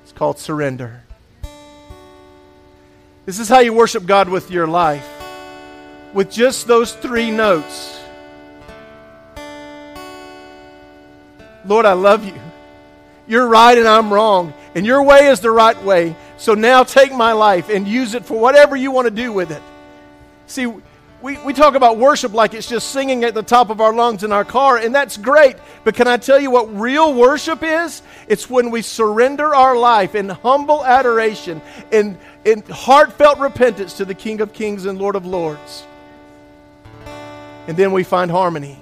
It's 0.03 0.13
called 0.13 0.39
surrender. 0.39 1.03
This 3.27 3.39
is 3.39 3.49
how 3.49 3.61
you 3.61 3.73
worship 3.73 4.07
God 4.07 4.29
with 4.29 4.51
your 4.51 4.67
life. 4.67 5.09
With 6.13 6.31
just 6.31 6.67
those 6.67 6.93
three 6.93 7.31
notes 7.31 7.95
Lord, 11.67 11.87
I 11.87 11.95
love 11.95 12.25
you. 12.25 12.39
You're 13.27 13.49
right 13.49 13.77
and 13.77 13.89
I'm 13.89 14.13
wrong. 14.13 14.53
And 14.75 14.85
your 14.85 15.03
way 15.03 15.29
is 15.29 15.41
the 15.41 15.51
right 15.51 15.81
way. 15.83 16.15
So 16.37 16.55
now 16.55 16.85
take 16.85 17.13
my 17.13 17.33
life 17.33 17.71
and 17.71 17.89
use 17.89 18.15
it 18.15 18.25
for 18.25 18.39
whatever 18.39 18.77
you 18.77 18.91
want 18.91 19.07
to 19.07 19.11
do 19.11 19.33
with 19.33 19.51
it. 19.51 19.63
See, 20.47 20.71
we, 21.25 21.39
we 21.39 21.55
talk 21.55 21.75
about 21.75 21.97
worship 21.97 22.35
like 22.35 22.53
it's 22.53 22.69
just 22.69 22.91
singing 22.91 23.25
at 23.25 23.33
the 23.33 23.43
top 23.43 23.71
of 23.71 23.81
our 23.81 23.95
lungs 23.95 24.25
in 24.25 24.31
our 24.31 24.45
car, 24.45 24.77
and 24.77 24.95
that's 24.95 25.17
great. 25.17 25.57
But 25.83 25.95
can 25.95 26.07
I 26.07 26.19
tell 26.19 26.39
you 26.39 26.51
what 26.51 26.79
real 26.79 27.15
worship 27.15 27.63
is? 27.63 28.03
It's 28.29 28.51
when 28.51 28.71
we 28.71 28.83
surrender 28.83 29.55
our 29.55 29.75
life 29.75 30.15
in 30.15 30.29
humble 30.29 30.85
adoration, 30.85 31.63
in, 31.91 32.19
in 32.45 32.61
heartfelt 32.65 33.39
repentance 33.39 33.95
to 33.95 34.05
the 34.05 34.13
King 34.13 34.43
of 34.43 34.53
Kings 34.53 34.85
and 34.85 34.99
Lord 34.99 35.17
of 35.17 35.25
Lords. 35.25 35.87
And 37.69 37.75
then 37.75 37.93
we 37.93 38.05
find 38.05 38.31
harmony. 38.31 38.79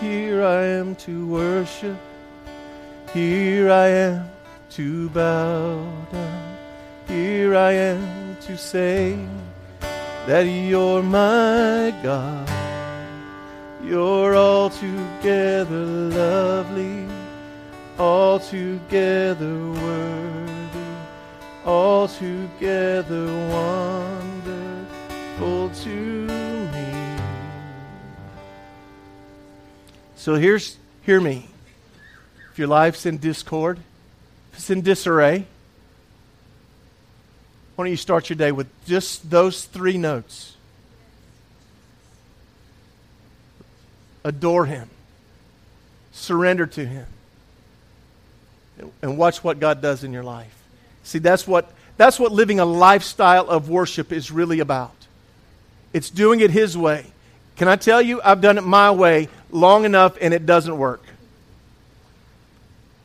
Here 0.00 0.44
I 0.44 0.64
am 0.64 0.94
to 0.96 1.26
worship. 1.28 1.96
Here 3.14 3.70
I 3.70 3.88
am 3.88 4.30
to 4.70 5.10
bow 5.10 5.86
down. 6.10 6.56
Here 7.06 7.54
I 7.54 7.72
am 7.72 8.36
to 8.40 8.56
say 8.56 9.18
that 10.26 10.44
you're 10.44 11.02
my 11.02 11.94
God. 12.02 12.48
You're 13.84 14.34
altogether 14.34 15.84
lovely, 15.84 17.06
altogether 17.98 19.58
worthy, 19.72 20.86
altogether 21.66 23.26
wonderful 25.36 25.68
to 25.68 25.90
me. 25.90 27.18
So 30.16 30.36
here's, 30.36 30.78
hear 31.02 31.20
me 31.20 31.51
if 32.52 32.58
your 32.58 32.68
life's 32.68 33.06
in 33.06 33.16
discord, 33.16 33.78
if 34.52 34.58
it's 34.58 34.68
in 34.68 34.82
disarray, 34.82 35.46
why 37.74 37.84
don't 37.84 37.90
you 37.90 37.96
start 37.96 38.28
your 38.28 38.36
day 38.36 38.52
with 38.52 38.68
just 38.84 39.30
those 39.30 39.64
three 39.64 39.96
notes? 39.96 40.54
Adore 44.22 44.66
Him, 44.66 44.90
surrender 46.12 46.66
to 46.66 46.84
Him, 46.84 47.06
and 49.00 49.16
watch 49.16 49.42
what 49.42 49.58
God 49.58 49.80
does 49.80 50.04
in 50.04 50.12
your 50.12 50.22
life. 50.22 50.54
See, 51.04 51.20
that's 51.20 51.46
what, 51.46 51.72
that's 51.96 52.20
what 52.20 52.32
living 52.32 52.60
a 52.60 52.66
lifestyle 52.66 53.48
of 53.48 53.70
worship 53.70 54.12
is 54.12 54.30
really 54.30 54.60
about. 54.60 54.94
It's 55.94 56.10
doing 56.10 56.40
it 56.40 56.50
His 56.50 56.76
way. 56.76 57.06
Can 57.56 57.66
I 57.66 57.76
tell 57.76 58.02
you, 58.02 58.20
I've 58.22 58.42
done 58.42 58.58
it 58.58 58.64
my 58.64 58.90
way 58.90 59.28
long 59.50 59.86
enough 59.86 60.18
and 60.20 60.34
it 60.34 60.44
doesn't 60.44 60.76
work 60.76 61.02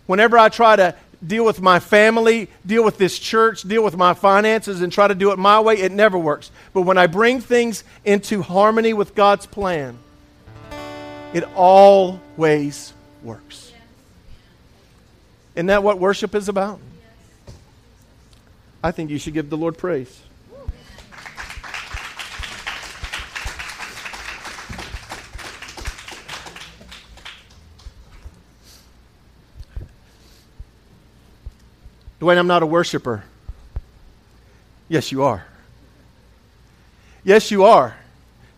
whenever 0.07 0.37
I 0.37 0.49
try 0.49 0.75
to 0.75 0.95
deal 1.25 1.45
with 1.45 1.61
my 1.61 1.79
family, 1.79 2.49
deal 2.65 2.83
with 2.83 2.97
this 2.97 3.17
church, 3.17 3.61
deal 3.63 3.83
with 3.83 3.95
my 3.95 4.13
finances, 4.13 4.81
and 4.81 4.91
try 4.91 5.07
to 5.07 5.15
do 5.15 5.31
it 5.31 5.39
my 5.39 5.59
way, 5.59 5.77
it 5.77 5.91
never 5.91 6.17
works. 6.17 6.51
But 6.73 6.81
when 6.81 6.97
I 6.97 7.07
bring 7.07 7.41
things 7.41 7.83
into 8.05 8.41
harmony 8.41 8.93
with 8.93 9.15
God's 9.15 9.45
plan, 9.45 9.97
it 11.33 11.43
always 11.55 12.93
works. 13.23 13.73
Isn't 15.55 15.67
that 15.67 15.83
what 15.83 15.99
worship 15.99 16.35
is 16.35 16.49
about? 16.49 16.79
I 18.83 18.91
think 18.91 19.09
you 19.09 19.17
should 19.17 19.33
give 19.33 19.49
the 19.49 19.57
Lord 19.57 19.77
praise. 19.77 20.21
Dwayne, 32.19 32.37
I'm 32.37 32.47
not 32.47 32.63
a 32.63 32.65
worshiper. 32.65 33.23
Yes, 34.89 35.11
you 35.11 35.23
are. 35.23 35.45
Yes, 37.23 37.51
you 37.51 37.65
are. 37.65 37.95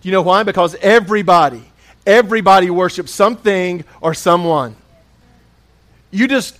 Do 0.01 0.08
you 0.08 0.13
know 0.13 0.22
why? 0.22 0.44
Because 0.44 0.75
everybody, 0.75 1.63
everybody 2.06 2.70
worships 2.70 3.12
something 3.12 3.84
or 4.00 4.13
someone. 4.13 4.75
You 6.12 6.28
just 6.28 6.58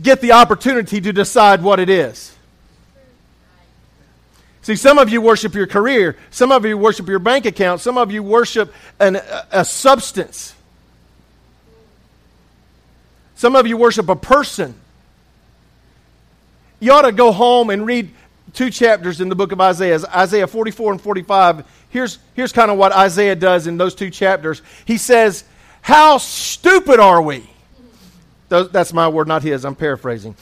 get 0.00 0.20
the 0.20 0.32
opportunity 0.32 1.00
to 1.00 1.12
decide 1.12 1.62
what 1.62 1.80
it 1.80 1.90
is. 1.90 2.34
See, 4.62 4.76
some 4.76 4.98
of 4.98 5.08
you 5.08 5.20
worship 5.20 5.54
your 5.54 5.66
career, 5.66 6.16
some 6.30 6.52
of 6.52 6.64
you 6.64 6.76
worship 6.76 7.08
your 7.08 7.18
bank 7.18 7.46
account, 7.46 7.80
some 7.80 7.96
of 7.96 8.12
you 8.12 8.22
worship 8.22 8.72
an, 9.00 9.16
a, 9.16 9.46
a 9.50 9.64
substance. 9.64 10.54
Some 13.34 13.56
of 13.56 13.66
you 13.66 13.76
worship 13.76 14.08
a 14.08 14.16
person. 14.16 14.74
You 16.80 16.92
ought 16.92 17.02
to 17.02 17.12
go 17.12 17.32
home 17.32 17.70
and 17.70 17.86
read 17.86 18.10
two 18.52 18.70
chapters 18.70 19.20
in 19.20 19.28
the 19.28 19.34
book 19.34 19.52
of 19.52 19.60
Isaiah, 19.60 20.00
Isaiah 20.14 20.46
44 20.46 20.92
and 20.92 21.00
45. 21.00 21.64
Here's, 21.90 22.18
here's 22.34 22.52
kind 22.52 22.70
of 22.70 22.78
what 22.78 22.92
Isaiah 22.92 23.36
does 23.36 23.66
in 23.66 23.76
those 23.76 23.94
two 23.94 24.10
chapters. 24.10 24.62
He 24.84 24.98
says, 24.98 25.44
How 25.80 26.18
stupid 26.18 27.00
are 27.00 27.20
we? 27.20 27.48
That's 28.48 28.92
my 28.92 29.08
word, 29.08 29.28
not 29.28 29.42
his. 29.42 29.64
I'm 29.64 29.74
paraphrasing. 29.74 30.34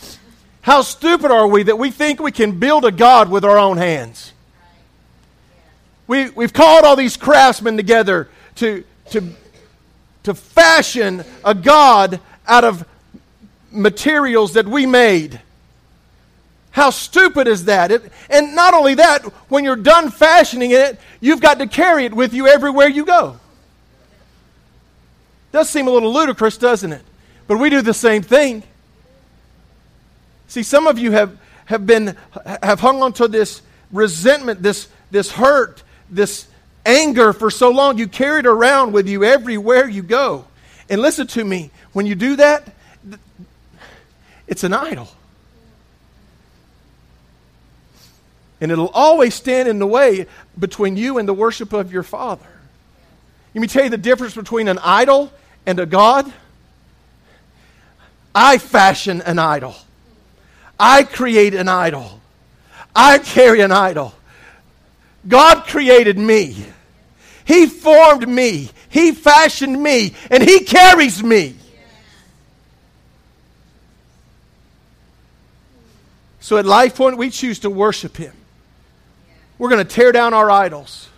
How 0.62 0.82
stupid 0.82 1.30
are 1.30 1.46
we 1.46 1.64
that 1.64 1.78
we 1.78 1.90
think 1.90 2.20
we 2.20 2.32
can 2.32 2.58
build 2.58 2.84
a 2.84 2.92
God 2.92 3.30
with 3.30 3.44
our 3.44 3.58
own 3.58 3.76
hands? 3.76 4.32
We, 6.06 6.30
we've 6.30 6.52
called 6.52 6.84
all 6.84 6.96
these 6.96 7.16
craftsmen 7.16 7.76
together 7.76 8.28
to, 8.56 8.84
to, 9.10 9.28
to 10.22 10.34
fashion 10.34 11.24
a 11.44 11.54
God 11.54 12.20
out 12.46 12.64
of 12.64 12.86
materials 13.72 14.54
that 14.54 14.66
we 14.66 14.86
made. 14.86 15.40
How 16.76 16.90
stupid 16.90 17.48
is 17.48 17.64
that? 17.64 17.90
It, 17.90 18.12
and 18.28 18.54
not 18.54 18.74
only 18.74 18.96
that, 18.96 19.24
when 19.48 19.64
you're 19.64 19.76
done 19.76 20.10
fashioning 20.10 20.72
it, 20.72 21.00
you've 21.20 21.40
got 21.40 21.58
to 21.60 21.66
carry 21.66 22.04
it 22.04 22.12
with 22.12 22.34
you 22.34 22.48
everywhere 22.48 22.86
you 22.86 23.06
go. 23.06 23.40
Does 25.52 25.70
seem 25.70 25.88
a 25.88 25.90
little 25.90 26.12
ludicrous, 26.12 26.58
doesn't 26.58 26.92
it? 26.92 27.00
But 27.46 27.56
we 27.56 27.70
do 27.70 27.80
the 27.80 27.94
same 27.94 28.20
thing. 28.20 28.62
See, 30.48 30.62
some 30.62 30.86
of 30.86 30.98
you 30.98 31.12
have, 31.12 31.38
have 31.64 31.86
been 31.86 32.14
have 32.62 32.80
hung 32.80 33.00
on 33.00 33.14
to 33.14 33.26
this 33.26 33.62
resentment, 33.90 34.62
this 34.62 34.88
this 35.10 35.32
hurt, 35.32 35.82
this 36.10 36.46
anger 36.84 37.32
for 37.32 37.50
so 37.50 37.70
long. 37.70 37.96
You 37.96 38.06
carry 38.06 38.40
it 38.40 38.46
around 38.46 38.92
with 38.92 39.08
you 39.08 39.24
everywhere 39.24 39.88
you 39.88 40.02
go. 40.02 40.44
And 40.90 41.00
listen 41.00 41.26
to 41.28 41.42
me, 41.42 41.70
when 41.94 42.04
you 42.04 42.14
do 42.14 42.36
that, 42.36 42.70
it's 44.46 44.62
an 44.62 44.74
idol. 44.74 45.08
And 48.60 48.72
it'll 48.72 48.88
always 48.88 49.34
stand 49.34 49.68
in 49.68 49.78
the 49.78 49.86
way 49.86 50.26
between 50.58 50.96
you 50.96 51.18
and 51.18 51.28
the 51.28 51.34
worship 51.34 51.72
of 51.72 51.92
your 51.92 52.02
Father. 52.02 52.46
Let 53.54 53.60
me 53.60 53.68
tell 53.68 53.84
you 53.84 53.90
the 53.90 53.98
difference 53.98 54.34
between 54.34 54.68
an 54.68 54.78
idol 54.78 55.32
and 55.66 55.78
a 55.78 55.86
God. 55.86 56.30
I 58.34 58.58
fashion 58.58 59.22
an 59.22 59.38
idol. 59.38 59.74
I 60.78 61.04
create 61.04 61.54
an 61.54 61.68
idol. 61.68 62.20
I 62.94 63.18
carry 63.18 63.60
an 63.60 63.72
idol. 63.72 64.14
God 65.26 65.64
created 65.66 66.18
me. 66.18 66.66
He 67.44 67.66
formed 67.66 68.28
me. 68.28 68.70
He 68.88 69.12
fashioned 69.12 69.82
me. 69.82 70.14
And 70.30 70.42
He 70.42 70.60
carries 70.64 71.22
me. 71.22 71.56
So 76.40 76.58
at 76.58 76.64
Life 76.64 76.96
Point, 76.96 77.16
we 77.16 77.30
choose 77.30 77.60
to 77.60 77.70
worship 77.70 78.16
Him. 78.16 78.32
We're 79.58 79.70
going 79.70 79.84
to 79.86 79.90
tear 79.90 80.12
down 80.12 80.34
our 80.34 80.50
idols, 80.50 81.08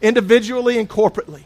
individually 0.00 0.78
and 0.78 0.88
corporately. 0.88 1.42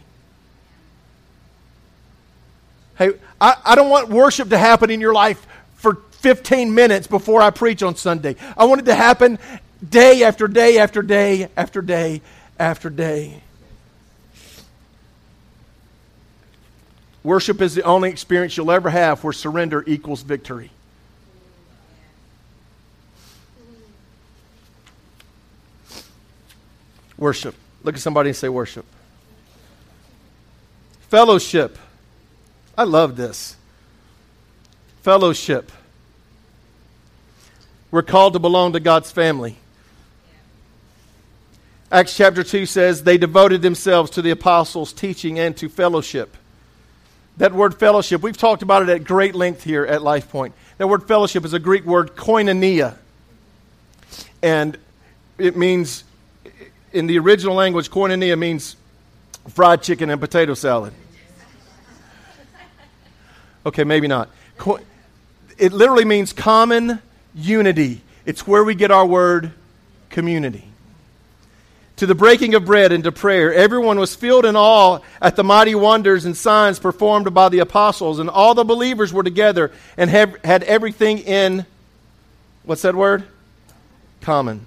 Hey, 2.99 3.13
I, 3.41 3.57
I 3.65 3.75
don't 3.75 3.91
want 3.91 4.09
worship 4.09 4.51
to 4.51 4.59
happen 4.59 4.91
in 4.91 5.01
your 5.01 5.13
life 5.13 5.47
for 5.75 5.97
15 6.13 6.75
minutes 6.75 7.07
before 7.07 7.43
I 7.43 7.51
preach 7.51 7.83
on 7.83 7.97
Sunday. 7.97 8.37
I 8.57 8.65
want 8.65 8.81
it 8.81 8.85
to 8.85 8.95
happen 8.95 9.39
day 9.89 10.25
after 10.25 10.49
day 10.49 10.79
after 10.79 11.03
day 11.03 11.49
after 11.57 11.83
day 11.83 12.23
after 12.59 12.91
day. 12.91 13.43
Worship 17.23 17.61
is 17.61 17.75
the 17.75 17.83
only 17.83 18.09
experience 18.09 18.57
you'll 18.57 18.71
ever 18.71 18.89
have 18.89 19.25
where 19.25 19.33
surrender 19.33 19.83
equals 19.87 20.23
victory. 20.23 20.71
Worship. 27.19 27.55
Look 27.83 27.95
at 27.95 28.01
somebody 28.01 28.31
and 28.31 28.37
say, 28.37 28.49
worship. 28.49 28.85
Fellowship. 31.09 31.79
I 32.77 32.85
love 32.85 33.17
this. 33.17 33.57
Fellowship. 35.03 35.71
We're 37.91 38.03
called 38.03 38.33
to 38.35 38.39
belong 38.39 38.73
to 38.73 38.81
God's 38.81 39.11
family. 39.13 39.57
Acts 41.91 42.17
chapter 42.17 42.43
2 42.43 42.67
says, 42.67 43.05
They 43.05 43.17
devoted 43.17 43.63
themselves 43.63 44.11
to 44.13 44.23
the 44.23 44.31
apostles' 44.31 44.93
teaching 44.93 45.39
and 45.39 45.57
to 45.59 45.69
fellowship. 45.69 46.37
That 47.37 47.53
word 47.53 47.79
fellowship, 47.79 48.23
we've 48.23 48.37
talked 48.37 48.63
about 48.63 48.83
it 48.83 48.89
at 48.89 49.05
great 49.05 49.35
length 49.35 49.63
here 49.63 49.85
at 49.85 50.03
Life 50.03 50.31
Point. 50.31 50.55
That 50.79 50.89
word 50.89 51.07
fellowship 51.07 51.45
is 51.45 51.53
a 51.53 51.59
Greek 51.59 51.85
word 51.85 52.17
koinonia. 52.17 52.97
And 54.43 54.77
it 55.39 55.57
means 55.57 56.03
in 56.97 57.07
the 57.07 57.19
original 57.19 57.55
language, 57.55 57.91
koinonia 57.91 58.39
means 58.39 58.75
fried 59.51 59.83
chicken 59.83 60.09
and 60.09 60.19
potato 60.19 60.55
salad. 60.55 60.95
Okay, 63.67 63.85
maybe 63.85 64.09
not. 64.09 64.31
It 65.59 65.73
literally 65.73 66.07
means 66.07 66.33
common 66.33 67.03
unity. 67.35 68.01
It's 68.25 68.47
where 68.47 68.65
we 68.65 68.75
get 68.75 68.91
our 68.91 69.05
word 69.05 69.53
community. 70.09 70.65
To 71.97 72.07
the 72.07 72.15
breaking 72.15 72.55
of 72.55 72.65
bread 72.65 72.93
and 72.93 73.05
to 73.05 73.13
prayer, 73.13 73.53
everyone 73.53 73.99
was 73.99 74.15
filled 74.15 74.47
in 74.47 74.57
awe 74.57 75.01
at 75.21 75.37
the 75.37 75.45
mighty 75.45 75.75
wonders 75.75 76.25
and 76.25 76.35
signs 76.37 76.79
performed 76.79 77.33
by 77.35 77.51
the 77.51 77.59
apostles, 77.59 78.19
and 78.19 78.31
all 78.31 78.55
the 78.55 78.65
believers 78.65 79.13
were 79.13 79.23
together 79.23 79.71
and 79.99 80.09
have, 80.09 80.37
had 80.45 80.63
everything 80.63 81.19
in, 81.19 81.67
what's 82.65 82.83
that 82.83 82.95
word? 82.95 83.25
Common. 84.23 84.65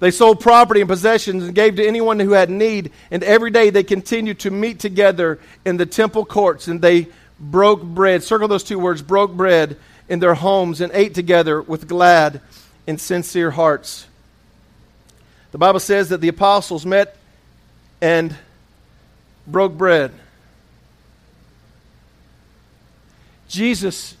They 0.00 0.10
sold 0.10 0.40
property 0.40 0.80
and 0.80 0.88
possessions 0.88 1.44
and 1.44 1.54
gave 1.54 1.76
to 1.76 1.86
anyone 1.86 2.20
who 2.20 2.32
had 2.32 2.50
need. 2.50 2.92
And 3.10 3.24
every 3.24 3.50
day 3.50 3.70
they 3.70 3.82
continued 3.82 4.40
to 4.40 4.50
meet 4.50 4.78
together 4.78 5.40
in 5.64 5.76
the 5.76 5.86
temple 5.86 6.24
courts 6.24 6.68
and 6.68 6.80
they 6.80 7.08
broke 7.40 7.82
bread. 7.82 8.22
Circle 8.22 8.48
those 8.48 8.64
two 8.64 8.78
words 8.78 9.02
broke 9.02 9.32
bread 9.32 9.76
in 10.08 10.20
their 10.20 10.34
homes 10.34 10.80
and 10.80 10.92
ate 10.94 11.14
together 11.14 11.60
with 11.60 11.88
glad 11.88 12.40
and 12.86 13.00
sincere 13.00 13.50
hearts. 13.50 14.06
The 15.50 15.58
Bible 15.58 15.80
says 15.80 16.10
that 16.10 16.20
the 16.20 16.28
apostles 16.28 16.86
met 16.86 17.16
and 18.00 18.36
broke 19.46 19.76
bread. 19.76 20.12
Jesus 23.48 24.14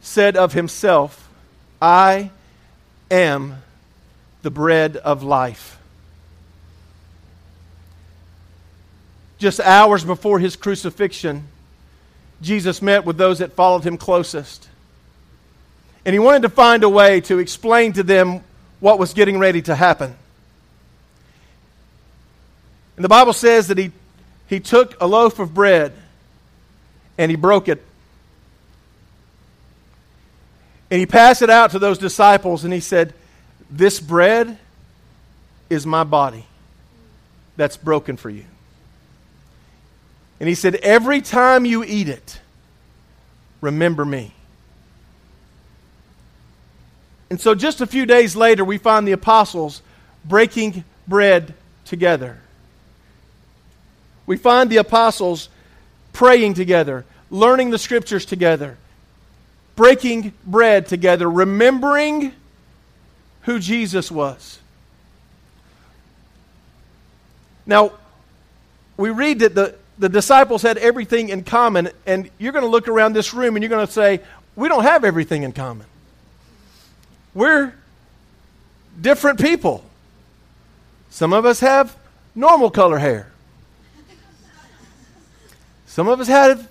said 0.00 0.36
of 0.36 0.52
himself, 0.52 1.28
I 1.80 2.30
am 3.10 3.62
the 4.42 4.50
bread 4.50 4.96
of 4.96 5.22
life. 5.22 5.78
Just 9.38 9.60
hours 9.60 10.04
before 10.04 10.38
his 10.38 10.56
crucifixion, 10.56 11.46
Jesus 12.42 12.82
met 12.82 13.04
with 13.04 13.16
those 13.16 13.38
that 13.38 13.52
followed 13.52 13.84
him 13.84 13.96
closest. 13.96 14.68
And 16.04 16.12
he 16.12 16.18
wanted 16.18 16.42
to 16.42 16.48
find 16.48 16.84
a 16.84 16.88
way 16.88 17.20
to 17.22 17.38
explain 17.38 17.92
to 17.94 18.02
them 18.02 18.42
what 18.80 18.98
was 18.98 19.12
getting 19.12 19.38
ready 19.38 19.62
to 19.62 19.74
happen. 19.74 20.14
And 22.96 23.04
the 23.04 23.08
Bible 23.08 23.32
says 23.32 23.68
that 23.68 23.78
he, 23.78 23.92
he 24.48 24.58
took 24.58 25.00
a 25.00 25.06
loaf 25.06 25.38
of 25.38 25.54
bread 25.54 25.92
and 27.16 27.30
he 27.30 27.36
broke 27.36 27.68
it. 27.68 27.84
And 30.90 30.98
he 30.98 31.06
passed 31.06 31.42
it 31.42 31.50
out 31.50 31.72
to 31.72 31.78
those 31.78 31.98
disciples 31.98 32.64
and 32.64 32.72
he 32.72 32.80
said, 32.80 33.14
This 33.70 34.00
bread 34.00 34.58
is 35.68 35.84
my 35.84 36.04
body 36.04 36.46
that's 37.56 37.76
broken 37.76 38.16
for 38.16 38.30
you. 38.30 38.44
And 40.40 40.48
he 40.48 40.54
said, 40.54 40.76
Every 40.76 41.20
time 41.20 41.64
you 41.64 41.84
eat 41.84 42.08
it, 42.08 42.40
remember 43.60 44.04
me. 44.04 44.32
And 47.30 47.40
so 47.40 47.54
just 47.54 47.80
a 47.80 47.86
few 47.86 48.06
days 48.06 48.34
later, 48.34 48.64
we 48.64 48.78
find 48.78 49.06
the 49.06 49.12
apostles 49.12 49.82
breaking 50.24 50.84
bread 51.06 51.54
together. 51.84 52.38
We 54.26 54.36
find 54.36 54.70
the 54.70 54.78
apostles 54.78 55.48
praying 56.12 56.54
together, 56.54 57.04
learning 57.30 57.70
the 57.70 57.78
scriptures 57.78 58.24
together, 58.24 58.76
breaking 59.76 60.32
bread 60.46 60.86
together, 60.86 61.28
remembering 61.30 62.32
who 63.48 63.58
Jesus 63.58 64.10
was. 64.10 64.58
Now, 67.64 67.92
we 68.98 69.08
read 69.08 69.38
that 69.38 69.54
the, 69.54 69.74
the 69.98 70.10
disciples 70.10 70.60
had 70.60 70.76
everything 70.76 71.30
in 71.30 71.44
common, 71.44 71.88
and 72.04 72.28
you're 72.36 72.52
going 72.52 72.64
to 72.64 72.70
look 72.70 72.88
around 72.88 73.14
this 73.14 73.32
room 73.32 73.56
and 73.56 73.62
you're 73.62 73.70
going 73.70 73.86
to 73.86 73.90
say, 73.90 74.20
We 74.54 74.68
don't 74.68 74.82
have 74.82 75.02
everything 75.02 75.44
in 75.44 75.52
common. 75.52 75.86
We're 77.32 77.72
different 79.00 79.40
people. 79.40 79.82
Some 81.08 81.32
of 81.32 81.46
us 81.46 81.60
have 81.60 81.96
normal 82.34 82.70
color 82.70 82.98
hair. 82.98 83.32
Some 85.86 86.06
of 86.06 86.20
us 86.20 86.28
had. 86.28 86.68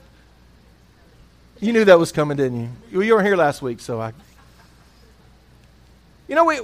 You 1.60 1.74
knew 1.74 1.86
that 1.86 1.98
was 1.98 2.12
coming, 2.12 2.38
didn't 2.38 2.70
you? 2.92 3.02
You 3.02 3.16
weren't 3.16 3.26
here 3.26 3.36
last 3.36 3.63
week, 3.63 3.80
so 3.80 4.00
I. 4.00 4.13
You 6.28 6.36
know, 6.36 6.46
we, 6.46 6.60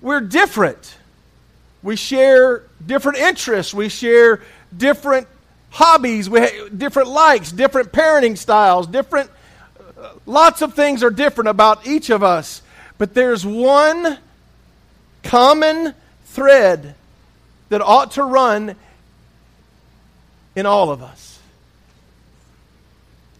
we're 0.00 0.20
different. 0.20 0.96
We 1.82 1.96
share 1.96 2.62
different 2.84 3.18
interests. 3.18 3.72
We 3.72 3.88
share 3.88 4.42
different 4.76 5.28
hobbies. 5.70 6.28
We 6.28 6.40
have 6.40 6.78
different 6.78 7.08
likes, 7.08 7.52
different 7.52 7.92
parenting 7.92 8.36
styles, 8.36 8.86
different. 8.86 9.30
Uh, 9.98 10.10
lots 10.26 10.62
of 10.62 10.74
things 10.74 11.02
are 11.02 11.10
different 11.10 11.48
about 11.48 11.86
each 11.86 12.10
of 12.10 12.22
us. 12.22 12.62
But 12.98 13.14
there's 13.14 13.44
one 13.44 14.18
common 15.22 15.94
thread 16.26 16.94
that 17.68 17.80
ought 17.80 18.12
to 18.12 18.22
run 18.22 18.74
in 20.54 20.66
all 20.66 20.90
of 20.90 21.02
us 21.02 21.36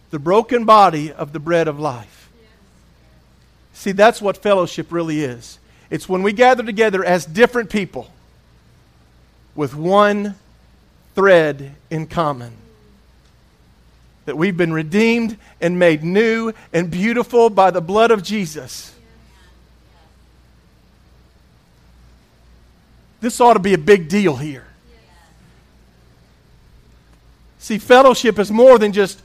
the 0.09 0.19
broken 0.19 0.65
body 0.65 1.11
of 1.11 1.33
the 1.33 1.39
bread 1.39 1.67
of 1.67 1.79
life. 1.79 2.16
See, 3.77 3.91
that's 3.91 4.19
what 4.19 4.37
fellowship 4.37 4.91
really 4.91 5.23
is. 5.23 5.59
It's 5.91 6.09
when 6.09 6.23
we 6.23 6.33
gather 6.33 6.63
together 6.63 7.05
as 7.05 7.27
different 7.27 7.69
people 7.69 8.11
with 9.53 9.75
one 9.75 10.33
thread 11.13 11.75
in 11.91 12.07
common. 12.07 12.53
That 14.25 14.35
we've 14.35 14.57
been 14.57 14.73
redeemed 14.73 15.37
and 15.61 15.77
made 15.77 16.03
new 16.03 16.53
and 16.73 16.89
beautiful 16.89 17.51
by 17.51 17.69
the 17.69 17.79
blood 17.79 18.09
of 18.09 18.23
Jesus. 18.23 18.95
This 23.21 23.39
ought 23.39 23.53
to 23.53 23.59
be 23.59 23.75
a 23.75 23.77
big 23.77 24.09
deal 24.09 24.37
here. 24.37 24.65
See, 27.59 27.77
fellowship 27.77 28.39
is 28.39 28.49
more 28.49 28.79
than 28.79 28.91
just, 28.91 29.21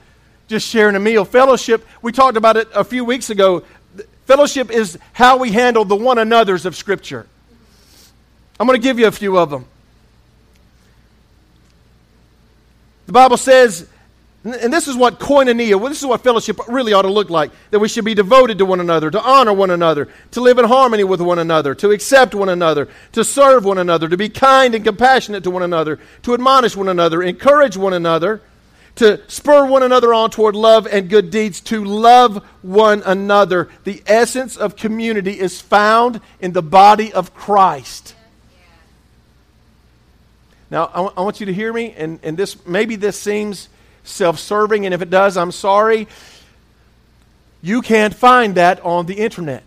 just 0.47 0.69
sharing 0.69 0.95
a 0.95 1.01
meal. 1.01 1.25
Fellowship, 1.25 1.87
we 2.03 2.13
talked 2.13 2.37
about 2.37 2.59
it 2.59 2.69
a 2.75 2.85
few 2.85 3.03
weeks 3.03 3.31
ago. 3.31 3.65
Fellowship 4.27 4.71
is 4.71 4.99
how 5.13 5.39
we 5.39 5.53
handle 5.53 5.85
the 5.85 5.97
one 5.97 6.19
another's 6.19 6.67
of 6.67 6.77
Scripture. 6.77 7.27
I'm 8.59 8.67
going 8.67 8.81
to 8.81 8.83
give 8.83 8.99
you 8.99 9.07
a 9.07 9.13
few 9.13 9.39
of 9.39 9.51
them. 9.51 9.67
The 13.07 13.13
Bible 13.13 13.37
says 13.37 13.89
and 14.45 14.73
this 14.73 14.89
is 14.89 14.97
what 14.97 15.21
koinonia, 15.21 15.79
well, 15.79 15.89
this 15.89 16.01
is 16.01 16.07
what 16.07 16.23
fellowship 16.23 16.59
really 16.67 16.93
ought 16.93 17.03
to 17.03 17.11
look 17.11 17.31
like. 17.31 17.53
That 17.71 17.79
we 17.79 17.87
should 17.87 18.05
be 18.05 18.15
devoted 18.15 18.59
to 18.59 18.65
one 18.65 18.81
another, 18.81 19.09
to 19.09 19.23
honor 19.23 19.53
one 19.53 19.71
another, 19.71 20.09
to 20.33 20.41
live 20.41 20.59
in 20.59 20.65
harmony 20.65 21.05
with 21.05 21.21
one 21.21 21.39
another, 21.39 21.77
to 21.77 21.93
accept 21.93 22.35
one 22.35 22.49
another, 22.49 22.89
to 23.13 23.23
serve 23.23 23.65
one 23.65 23.79
another, 23.79 24.09
to 24.09 24.17
be 24.17 24.29
kind 24.29 24.75
and 24.75 24.85
compassionate 24.85 25.45
to 25.45 25.51
one 25.51 25.63
another, 25.63 26.01
to 26.23 26.35
admonish 26.35 26.75
one 26.75 26.89
another, 26.89 27.23
encourage 27.23 27.77
one 27.77 27.93
another, 27.93 28.43
to 28.97 29.21
spur 29.29 29.67
one 29.67 29.83
another 29.83 30.13
on 30.13 30.31
toward 30.31 30.55
love 30.55 30.87
and 30.87 31.09
good 31.09 31.31
deeds, 31.31 31.61
to 31.63 31.85
love 31.85 32.45
one 32.61 33.03
another. 33.05 33.69
The 33.85 34.03
essence 34.07 34.57
of 34.57 34.77
community 34.77 35.39
is 35.39 35.61
found 35.61 36.21
in 36.41 36.53
the 36.53 36.63
body 36.63 37.13
of 37.13 37.35
Christ. 37.35 38.15
Now, 40.71 40.87
I, 40.87 40.97
w- 40.97 41.15
I 41.17 41.21
want 41.23 41.41
you 41.41 41.47
to 41.47 41.53
hear 41.53 41.73
me, 41.73 41.95
and, 41.97 42.19
and 42.23 42.37
this 42.37 42.65
maybe 42.67 42.97
this 42.97 43.19
seems 43.19 43.69
self 44.05 44.39
serving, 44.39 44.85
and 44.85 44.95
if 44.95 45.03
it 45.03 45.11
does, 45.11 45.37
I'm 45.37 45.53
sorry. 45.53 46.09
You 47.63 47.81
can't 47.81 48.15
find 48.15 48.57
that 48.57 48.81
on 48.85 49.07
the 49.07 49.15
internet. 49.15 49.63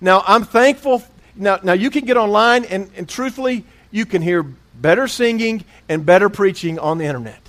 Now, 0.00 0.22
I'm 0.26 0.44
thankful. 0.44 1.02
Now, 1.34 1.58
now 1.62 1.72
you 1.72 1.90
can 1.90 2.04
get 2.04 2.16
online, 2.16 2.64
and, 2.66 2.90
and 2.96 3.08
truthfully, 3.08 3.64
you 3.90 4.06
can 4.06 4.22
hear 4.22 4.46
better 4.80 5.08
singing 5.08 5.64
and 5.88 6.04
better 6.04 6.28
preaching 6.28 6.78
on 6.78 6.98
the 6.98 7.04
internet. 7.04 7.40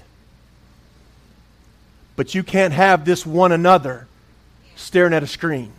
But 2.15 2.33
you 2.33 2.43
can't 2.43 2.73
have 2.73 3.05
this 3.05 3.25
one 3.25 3.51
another 3.51 4.07
staring 4.75 5.13
at 5.13 5.23
a 5.23 5.27
screen. 5.27 5.71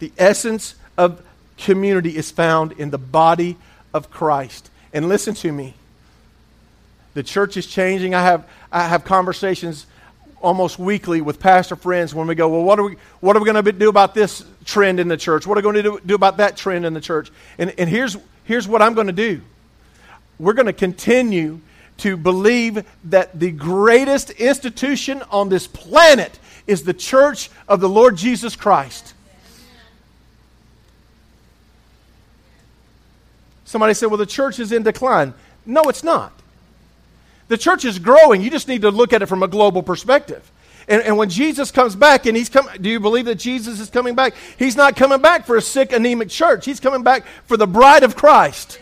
The 0.00 0.12
essence 0.16 0.74
of 0.96 1.22
community 1.58 2.16
is 2.16 2.30
found 2.30 2.72
in 2.72 2.90
the 2.90 2.98
body 2.98 3.56
of 3.92 4.10
Christ. 4.10 4.70
And 4.92 5.08
listen 5.08 5.34
to 5.34 5.52
me. 5.52 5.74
The 7.14 7.22
church 7.22 7.56
is 7.56 7.66
changing. 7.66 8.14
I 8.14 8.22
have, 8.22 8.48
I 8.72 8.88
have 8.88 9.04
conversations 9.04 9.86
almost 10.40 10.78
weekly 10.78 11.20
with 11.20 11.38
pastor 11.38 11.76
friends 11.76 12.14
when 12.14 12.26
we 12.26 12.34
go, 12.34 12.48
well, 12.48 12.62
what 12.62 12.78
are 12.78 12.84
we, 12.84 12.96
what 13.20 13.36
are 13.36 13.40
we 13.40 13.50
going 13.50 13.62
to 13.62 13.72
do 13.72 13.88
about 13.88 14.14
this 14.14 14.44
trend 14.64 14.98
in 14.98 15.08
the 15.08 15.16
church? 15.16 15.46
What 15.46 15.56
are 15.56 15.60
we 15.60 15.62
going 15.62 15.76
to 15.76 15.82
do, 15.82 16.00
do 16.04 16.14
about 16.14 16.38
that 16.38 16.56
trend 16.56 16.86
in 16.86 16.94
the 16.94 17.00
church? 17.00 17.30
And, 17.58 17.74
and 17.78 17.88
here's, 17.88 18.16
here's 18.44 18.66
what 18.66 18.82
I'm 18.82 18.94
going 18.94 19.08
to 19.08 19.12
do. 19.12 19.42
We're 20.38 20.54
going 20.54 20.66
to 20.66 20.72
continue 20.72 21.60
to 21.98 22.16
believe 22.16 22.84
that 23.04 23.38
the 23.38 23.50
greatest 23.50 24.30
institution 24.30 25.22
on 25.30 25.50
this 25.50 25.66
planet 25.66 26.38
is 26.66 26.84
the 26.84 26.94
church 26.94 27.50
of 27.68 27.80
the 27.80 27.88
Lord 27.88 28.16
Jesus 28.16 28.56
Christ. 28.56 29.14
Somebody 33.66 33.94
said, 33.94 34.06
well, 34.06 34.16
the 34.16 34.26
church 34.26 34.58
is 34.58 34.72
in 34.72 34.82
decline. 34.82 35.34
No, 35.66 35.82
it's 35.82 36.02
not. 36.02 36.32
The 37.50 37.58
church 37.58 37.84
is 37.84 37.98
growing. 37.98 38.40
You 38.42 38.48
just 38.48 38.68
need 38.68 38.82
to 38.82 38.92
look 38.92 39.12
at 39.12 39.22
it 39.22 39.26
from 39.26 39.42
a 39.42 39.48
global 39.48 39.82
perspective. 39.82 40.48
And, 40.86 41.02
and, 41.02 41.16
when 41.16 41.28
Jesus 41.28 41.72
comes 41.72 41.96
back, 41.96 42.24
and 42.26 42.36
he's 42.36 42.48
coming, 42.48 42.80
do 42.80 42.88
you 42.88 43.00
believe 43.00 43.24
that 43.24 43.34
Jesus 43.34 43.80
is 43.80 43.90
coming 43.90 44.14
back? 44.14 44.34
He's 44.56 44.76
not 44.76 44.94
coming 44.94 45.20
back 45.20 45.46
for 45.46 45.56
a 45.56 45.60
sick, 45.60 45.90
anemic 45.90 46.28
church. 46.28 46.64
He's 46.64 46.78
coming 46.78 47.02
back 47.02 47.26
for 47.46 47.56
the 47.56 47.66
bride 47.66 48.04
of 48.04 48.14
Christ. 48.14 48.78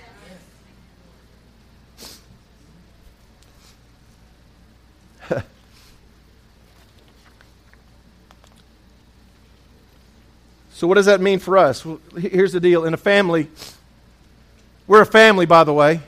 so, 10.72 10.86
what 10.86 10.96
does 10.96 11.06
that 11.06 11.22
mean 11.22 11.38
for 11.38 11.56
us? 11.56 11.86
Well, 11.86 12.00
here's 12.18 12.52
the 12.52 12.60
deal 12.60 12.84
in 12.84 12.92
a 12.92 12.98
family, 12.98 13.48
we're 14.86 15.00
a 15.00 15.06
family, 15.06 15.46
by 15.46 15.64
the 15.64 15.72
way. 15.72 16.02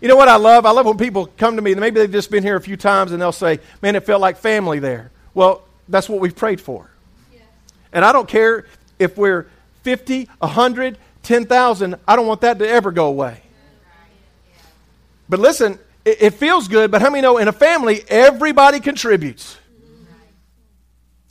You 0.00 0.08
know 0.08 0.16
what 0.16 0.28
I 0.28 0.36
love? 0.36 0.66
I 0.66 0.70
love 0.70 0.86
when 0.86 0.98
people 0.98 1.26
come 1.38 1.56
to 1.56 1.62
me, 1.62 1.72
and 1.72 1.80
maybe 1.80 2.00
they've 2.00 2.10
just 2.10 2.30
been 2.30 2.42
here 2.42 2.56
a 2.56 2.60
few 2.60 2.76
times, 2.76 3.12
and 3.12 3.20
they'll 3.20 3.32
say, 3.32 3.60
Man, 3.82 3.96
it 3.96 4.04
felt 4.04 4.20
like 4.20 4.36
family 4.36 4.78
there. 4.78 5.10
Well, 5.32 5.62
that's 5.88 6.08
what 6.08 6.20
we've 6.20 6.36
prayed 6.36 6.60
for. 6.60 6.90
Yes. 7.32 7.42
And 7.92 8.04
I 8.04 8.12
don't 8.12 8.28
care 8.28 8.66
if 8.98 9.16
we're 9.16 9.46
50, 9.82 10.28
100, 10.38 10.98
10,000, 11.22 11.94
I 12.06 12.16
don't 12.16 12.26
want 12.26 12.42
that 12.42 12.58
to 12.58 12.68
ever 12.68 12.92
go 12.92 13.06
away. 13.06 13.42
But 15.28 15.40
listen, 15.40 15.78
it, 16.04 16.22
it, 16.22 16.34
feels 16.34 16.68
good, 16.68 16.90
but 16.90 17.00
how 17.00 17.10
many 17.10 17.22
know 17.22 17.38
in 17.38 17.48
a 17.48 17.52
family, 17.52 18.02
everybody 18.08 18.78
contributes? 18.80 19.56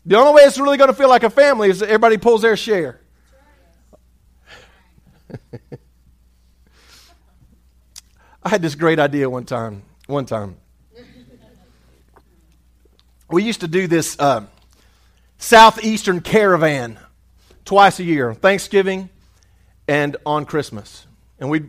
The 0.06 0.18
only 0.18 0.34
way 0.34 0.42
it's 0.44 0.60
really 0.60 0.78
going 0.78 0.90
to 0.90 0.96
feel 0.96 1.10
like 1.10 1.24
a 1.24 1.30
family 1.30 1.70
is 1.70 1.80
that 1.80 1.88
everybody 1.88 2.18
pulls 2.18 2.42
their 2.42 2.58
share. 2.58 3.00
I 8.46 8.50
had 8.50 8.62
this 8.62 8.76
great 8.76 9.00
idea 9.00 9.30
one 9.30 9.46
time. 9.46 9.84
One 10.08 10.26
time, 10.26 10.58
we 13.30 13.44
used 13.44 13.62
to 13.62 13.70
do 13.70 13.88
this 13.88 14.20
uh, 14.20 14.46
southeastern 15.38 16.20
caravan 16.20 17.00
twice 17.64 18.00
a 18.00 18.04
year, 18.04 18.34
Thanksgiving 18.34 19.10
and 19.88 20.18
on 20.26 20.46
Christmas, 20.46 21.08
and 21.40 21.50
we, 21.50 21.64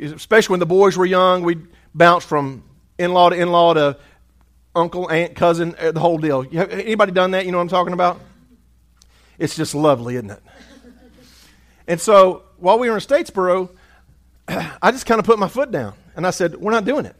especially 0.00 0.54
when 0.54 0.60
the 0.60 0.66
boys 0.66 0.96
were 0.96 1.06
young, 1.06 1.42
we'd 1.42 1.66
bounce 1.94 2.24
from 2.24 2.64
in-law 2.98 3.30
to 3.30 3.36
in-law 3.36 3.74
to 3.74 3.96
uncle, 4.74 5.08
aunt, 5.08 5.36
cousin, 5.36 5.76
uh, 5.78 5.92
the 5.92 6.00
whole 6.00 6.18
deal. 6.18 6.44
Anybody 6.52 7.12
done 7.12 7.30
that? 7.30 7.46
You 7.46 7.52
know 7.52 7.58
what 7.58 7.62
I'm 7.62 7.68
talking 7.68 7.92
about? 7.92 8.20
It's 9.38 9.54
just 9.54 9.74
lovely, 9.74 10.16
isn't 10.16 10.30
it? 10.30 10.42
And 11.86 12.00
so 12.00 12.42
while 12.56 12.78
we 12.78 12.88
were 12.88 12.96
in 12.96 13.00
Statesboro, 13.00 13.70
I 14.48 14.90
just 14.90 15.06
kind 15.06 15.18
of 15.18 15.26
put 15.26 15.38
my 15.38 15.48
foot 15.48 15.70
down 15.70 15.94
and 16.16 16.26
I 16.26 16.30
said, 16.30 16.56
We're 16.56 16.72
not 16.72 16.84
doing 16.84 17.06
it. 17.06 17.16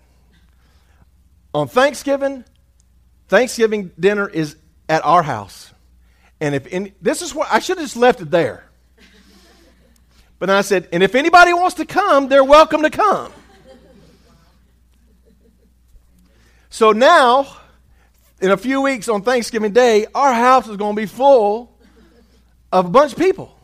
On 1.52 1.68
Thanksgiving, 1.68 2.44
Thanksgiving 3.28 3.90
dinner 3.98 4.28
is 4.28 4.56
at 4.88 5.04
our 5.04 5.22
house. 5.22 5.72
And 6.40 6.54
if 6.54 6.66
any, 6.70 6.92
this 7.00 7.22
is 7.22 7.34
what 7.34 7.48
I 7.50 7.60
should 7.60 7.78
have 7.78 7.86
just 7.86 7.96
left 7.96 8.20
it 8.20 8.30
there. 8.30 8.64
But 10.38 10.50
I 10.50 10.60
said, 10.60 10.88
and 10.92 11.02
if 11.02 11.14
anybody 11.14 11.54
wants 11.54 11.76
to 11.76 11.86
come, 11.86 12.28
they're 12.28 12.44
welcome 12.44 12.82
to 12.82 12.90
come. 12.90 13.32
So 16.68 16.90
now, 16.92 17.46
in 18.40 18.50
a 18.50 18.56
few 18.56 18.82
weeks 18.82 19.08
on 19.08 19.22
Thanksgiving 19.22 19.72
Day, 19.72 20.06
our 20.14 20.34
house 20.34 20.68
is 20.68 20.76
going 20.76 20.96
to 20.96 21.00
be 21.00 21.06
full 21.06 21.72
of 22.72 22.86
a 22.86 22.90
bunch 22.90 23.12
of 23.12 23.18
people. 23.18 23.56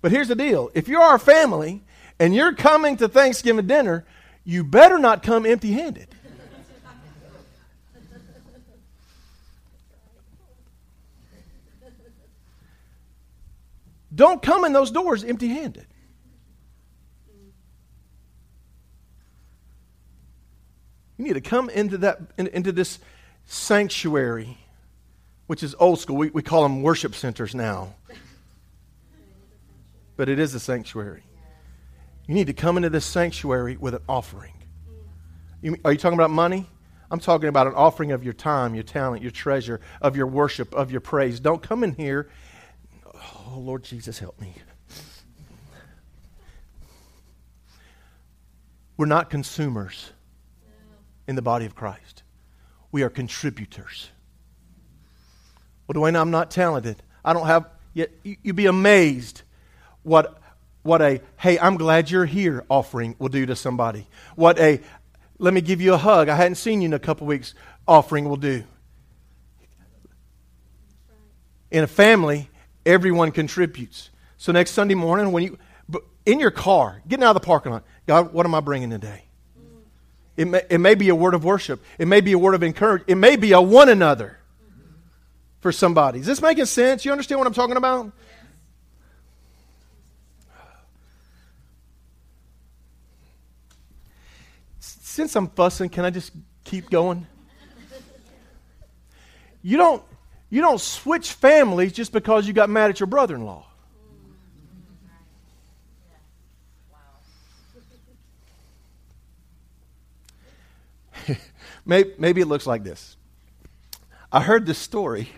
But 0.00 0.12
here's 0.12 0.28
the 0.28 0.36
deal 0.36 0.70
if 0.74 0.86
you're 0.86 1.02
our 1.02 1.18
family 1.18 1.82
and 2.18 2.34
you're 2.34 2.54
coming 2.54 2.96
to 2.98 3.08
Thanksgiving 3.08 3.66
dinner, 3.66 4.04
you 4.44 4.64
better 4.64 4.98
not 4.98 5.22
come 5.22 5.46
empty 5.46 5.72
handed. 5.72 6.08
Don't 14.14 14.40
come 14.40 14.64
in 14.64 14.72
those 14.72 14.92
doors 14.92 15.24
empty 15.24 15.48
handed. 15.48 15.86
You 21.16 21.24
need 21.24 21.34
to 21.34 21.40
come 21.40 21.68
into, 21.70 21.98
that, 21.98 22.20
into 22.36 22.72
this 22.72 22.98
sanctuary, 23.46 24.58
which 25.46 25.62
is 25.62 25.74
old 25.78 26.00
school. 26.00 26.16
We, 26.16 26.30
we 26.30 26.42
call 26.42 26.62
them 26.62 26.82
worship 26.82 27.14
centers 27.14 27.54
now. 27.54 27.94
But 30.16 30.28
it 30.28 30.38
is 30.38 30.54
a 30.54 30.60
sanctuary. 30.60 31.24
You 32.26 32.34
need 32.34 32.46
to 32.46 32.52
come 32.52 32.76
into 32.76 32.90
this 32.90 33.04
sanctuary 33.04 33.76
with 33.76 33.94
an 33.94 34.02
offering. 34.08 34.54
You, 35.60 35.76
are 35.84 35.92
you 35.92 35.98
talking 35.98 36.18
about 36.18 36.30
money? 36.30 36.66
I'm 37.10 37.20
talking 37.20 37.48
about 37.48 37.66
an 37.66 37.74
offering 37.74 38.12
of 38.12 38.24
your 38.24 38.32
time, 38.32 38.74
your 38.74 38.84
talent, 38.84 39.22
your 39.22 39.30
treasure, 39.30 39.80
of 40.00 40.16
your 40.16 40.26
worship, 40.26 40.74
of 40.74 40.90
your 40.90 41.00
praise. 41.00 41.38
Don't 41.38 41.62
come 41.62 41.84
in 41.84 41.94
here. 41.94 42.30
Oh, 43.14 43.58
Lord 43.58 43.84
Jesus, 43.84 44.18
help 44.18 44.40
me. 44.40 44.54
We're 48.96 49.06
not 49.06 49.28
consumers 49.28 50.12
in 51.26 51.36
the 51.36 51.42
body 51.42 51.66
of 51.66 51.74
Christ. 51.74 52.22
We 52.92 53.02
are 53.02 53.10
contributors. 53.10 54.10
Well, 55.86 56.00
Dwayne, 56.00 56.18
I'm 56.18 56.30
not 56.30 56.50
talented. 56.50 57.02
I 57.24 57.32
don't 57.32 57.46
have, 57.46 57.68
yet 57.92 58.10
you'd 58.22 58.56
be 58.56 58.66
amazed 58.66 59.42
what, 60.02 60.40
what 60.84 61.00
a, 61.00 61.20
hey, 61.38 61.58
I'm 61.58 61.76
glad 61.76 62.10
you're 62.10 62.26
here 62.26 62.64
offering 62.68 63.16
will 63.18 63.30
do 63.30 63.46
to 63.46 63.56
somebody. 63.56 64.06
What 64.36 64.58
a, 64.58 64.80
let 65.38 65.54
me 65.54 65.62
give 65.62 65.80
you 65.80 65.94
a 65.94 65.96
hug. 65.96 66.28
I 66.28 66.36
hadn't 66.36 66.56
seen 66.56 66.82
you 66.82 66.86
in 66.86 66.92
a 66.92 66.98
couple 66.98 67.26
weeks 67.26 67.54
offering 67.88 68.28
will 68.28 68.36
do. 68.36 68.64
In 71.70 71.82
a 71.82 71.86
family, 71.88 72.50
everyone 72.84 73.32
contributes. 73.32 74.10
So 74.36 74.52
next 74.52 74.72
Sunday 74.72 74.94
morning, 74.94 75.32
when 75.32 75.42
you, 75.42 75.58
in 76.26 76.38
your 76.38 76.50
car, 76.50 77.00
getting 77.08 77.24
out 77.24 77.34
of 77.34 77.42
the 77.42 77.46
parking 77.46 77.72
lot, 77.72 77.84
God, 78.06 78.34
what 78.34 78.44
am 78.44 78.54
I 78.54 78.60
bringing 78.60 78.90
today? 78.90 79.24
It 80.36 80.46
may, 80.46 80.62
it 80.68 80.78
may 80.78 80.94
be 80.94 81.08
a 81.08 81.14
word 81.14 81.32
of 81.32 81.44
worship. 81.44 81.82
It 81.98 82.08
may 82.08 82.20
be 82.20 82.32
a 82.32 82.38
word 82.38 82.54
of 82.54 82.62
encouragement. 82.62 83.10
It 83.10 83.14
may 83.14 83.36
be 83.36 83.52
a 83.52 83.60
one 83.60 83.88
another 83.88 84.38
for 85.60 85.72
somebody. 85.72 86.18
Is 86.18 86.26
this 86.26 86.42
making 86.42 86.66
sense? 86.66 87.06
You 87.06 87.12
understand 87.12 87.38
what 87.38 87.46
I'm 87.46 87.54
talking 87.54 87.78
about? 87.78 88.12
Since 95.14 95.36
I'm 95.36 95.46
fussing, 95.46 95.90
can 95.90 96.04
I 96.04 96.10
just 96.10 96.32
keep 96.64 96.90
going? 96.90 97.24
You 99.62 99.76
don't, 99.76 100.02
you 100.50 100.60
don't 100.60 100.80
switch 100.80 101.34
families 101.34 101.92
just 101.92 102.10
because 102.10 102.48
you 102.48 102.52
got 102.52 102.68
mad 102.68 102.90
at 102.90 102.98
your 102.98 103.06
brother 103.06 103.36
in 103.36 103.44
law. 103.44 103.64
maybe, 111.86 112.12
maybe 112.18 112.40
it 112.40 112.48
looks 112.48 112.66
like 112.66 112.82
this. 112.82 113.16
I 114.32 114.40
heard 114.40 114.66
this 114.66 114.78
story. 114.78 115.28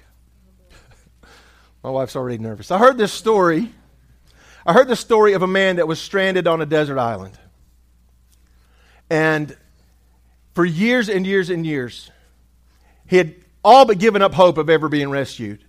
My 1.85 1.91
wife's 1.91 2.17
already 2.17 2.39
nervous. 2.39 2.71
I 2.71 2.79
heard 2.79 2.97
this 2.97 3.13
story. 3.13 3.75
I 4.65 4.73
heard 4.73 4.89
the 4.89 4.97
story 4.97 5.35
of 5.35 5.43
a 5.43 5.47
man 5.47 5.77
that 5.77 5.87
was 5.87 6.01
stranded 6.01 6.47
on 6.47 6.63
a 6.63 6.67
desert 6.67 6.99
island. 6.99 7.39
And 9.11 9.55
for 10.57 10.65
years 10.65 11.11
and 11.11 11.27
years 11.27 11.51
and 11.51 11.67
years, 11.67 12.11
he 13.07 13.19
had 13.19 13.35
all 13.63 13.85
but 13.85 13.99
given 13.99 14.23
up 14.23 14.33
hope 14.33 14.57
of 14.57 14.71
ever 14.71 14.89
being 14.89 15.11
rescued. 15.11 15.63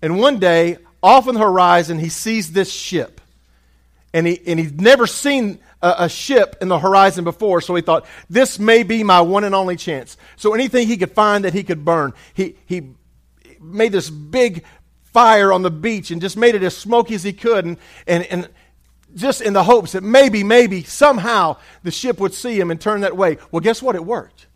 And 0.00 0.18
one 0.18 0.38
day, 0.38 0.78
off 1.02 1.28
on 1.28 1.34
the 1.34 1.40
horizon, 1.40 1.98
he 1.98 2.08
sees 2.08 2.50
this 2.50 2.72
ship. 2.72 3.20
And, 4.14 4.26
he, 4.26 4.40
and 4.46 4.58
he's 4.58 4.72
never 4.72 5.06
seen 5.06 5.58
a, 5.82 5.96
a, 5.98 6.08
ship 6.08 6.56
in 6.62 6.68
the 6.68 6.78
horizon 6.78 7.24
before, 7.24 7.60
so 7.60 7.74
he 7.74 7.82
thought, 7.82 8.06
this 8.30 8.58
may 8.58 8.84
be 8.84 9.04
my 9.04 9.20
one 9.20 9.44
and 9.44 9.54
only 9.54 9.76
chance. 9.76 10.16
So 10.36 10.54
anything 10.54 10.86
he 10.86 10.96
could 10.96 11.12
find 11.12 11.44
that 11.44 11.52
he 11.52 11.62
could 11.62 11.84
burn, 11.84 12.14
he, 12.32 12.56
he 12.64 12.94
made 13.60 13.92
this 13.92 14.08
big 14.08 14.64
fire 15.12 15.52
on 15.52 15.60
the 15.60 15.70
beach 15.70 16.10
and 16.10 16.22
just 16.22 16.38
made 16.38 16.54
it 16.54 16.62
as 16.62 16.74
smoky 16.74 17.14
as 17.14 17.22
he 17.22 17.34
could, 17.34 17.66
and, 17.66 17.76
and, 18.06 18.24
and 18.24 18.48
just 19.14 19.40
in 19.40 19.52
the 19.52 19.64
hopes 19.64 19.92
that 19.92 20.02
maybe, 20.02 20.42
maybe, 20.44 20.82
somehow 20.82 21.56
the 21.82 21.90
ship 21.90 22.20
would 22.20 22.34
see 22.34 22.58
him 22.58 22.70
and 22.70 22.80
turn 22.80 23.02
that 23.02 23.16
way. 23.16 23.38
Well, 23.50 23.60
guess 23.60 23.82
what? 23.82 23.94
It 23.94 24.04
worked. 24.04 24.46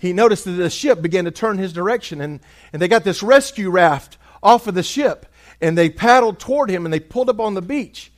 He 0.00 0.12
noticed 0.12 0.46
that 0.46 0.52
the 0.52 0.70
ship 0.70 1.02
began 1.02 1.26
to 1.26 1.30
turn 1.30 1.58
his 1.58 1.72
direction, 1.72 2.20
and, 2.20 2.40
and 2.72 2.80
they 2.80 2.88
got 2.88 3.04
this 3.04 3.22
rescue 3.22 3.70
raft 3.70 4.16
off 4.42 4.66
of 4.66 4.74
the 4.74 4.82
ship, 4.82 5.26
and 5.60 5.76
they 5.76 5.90
paddled 5.90 6.38
toward 6.38 6.70
him 6.70 6.86
and 6.86 6.92
they 6.92 7.00
pulled 7.00 7.28
up 7.28 7.38
on 7.38 7.54
the 7.54 7.62
beach. 7.62 8.10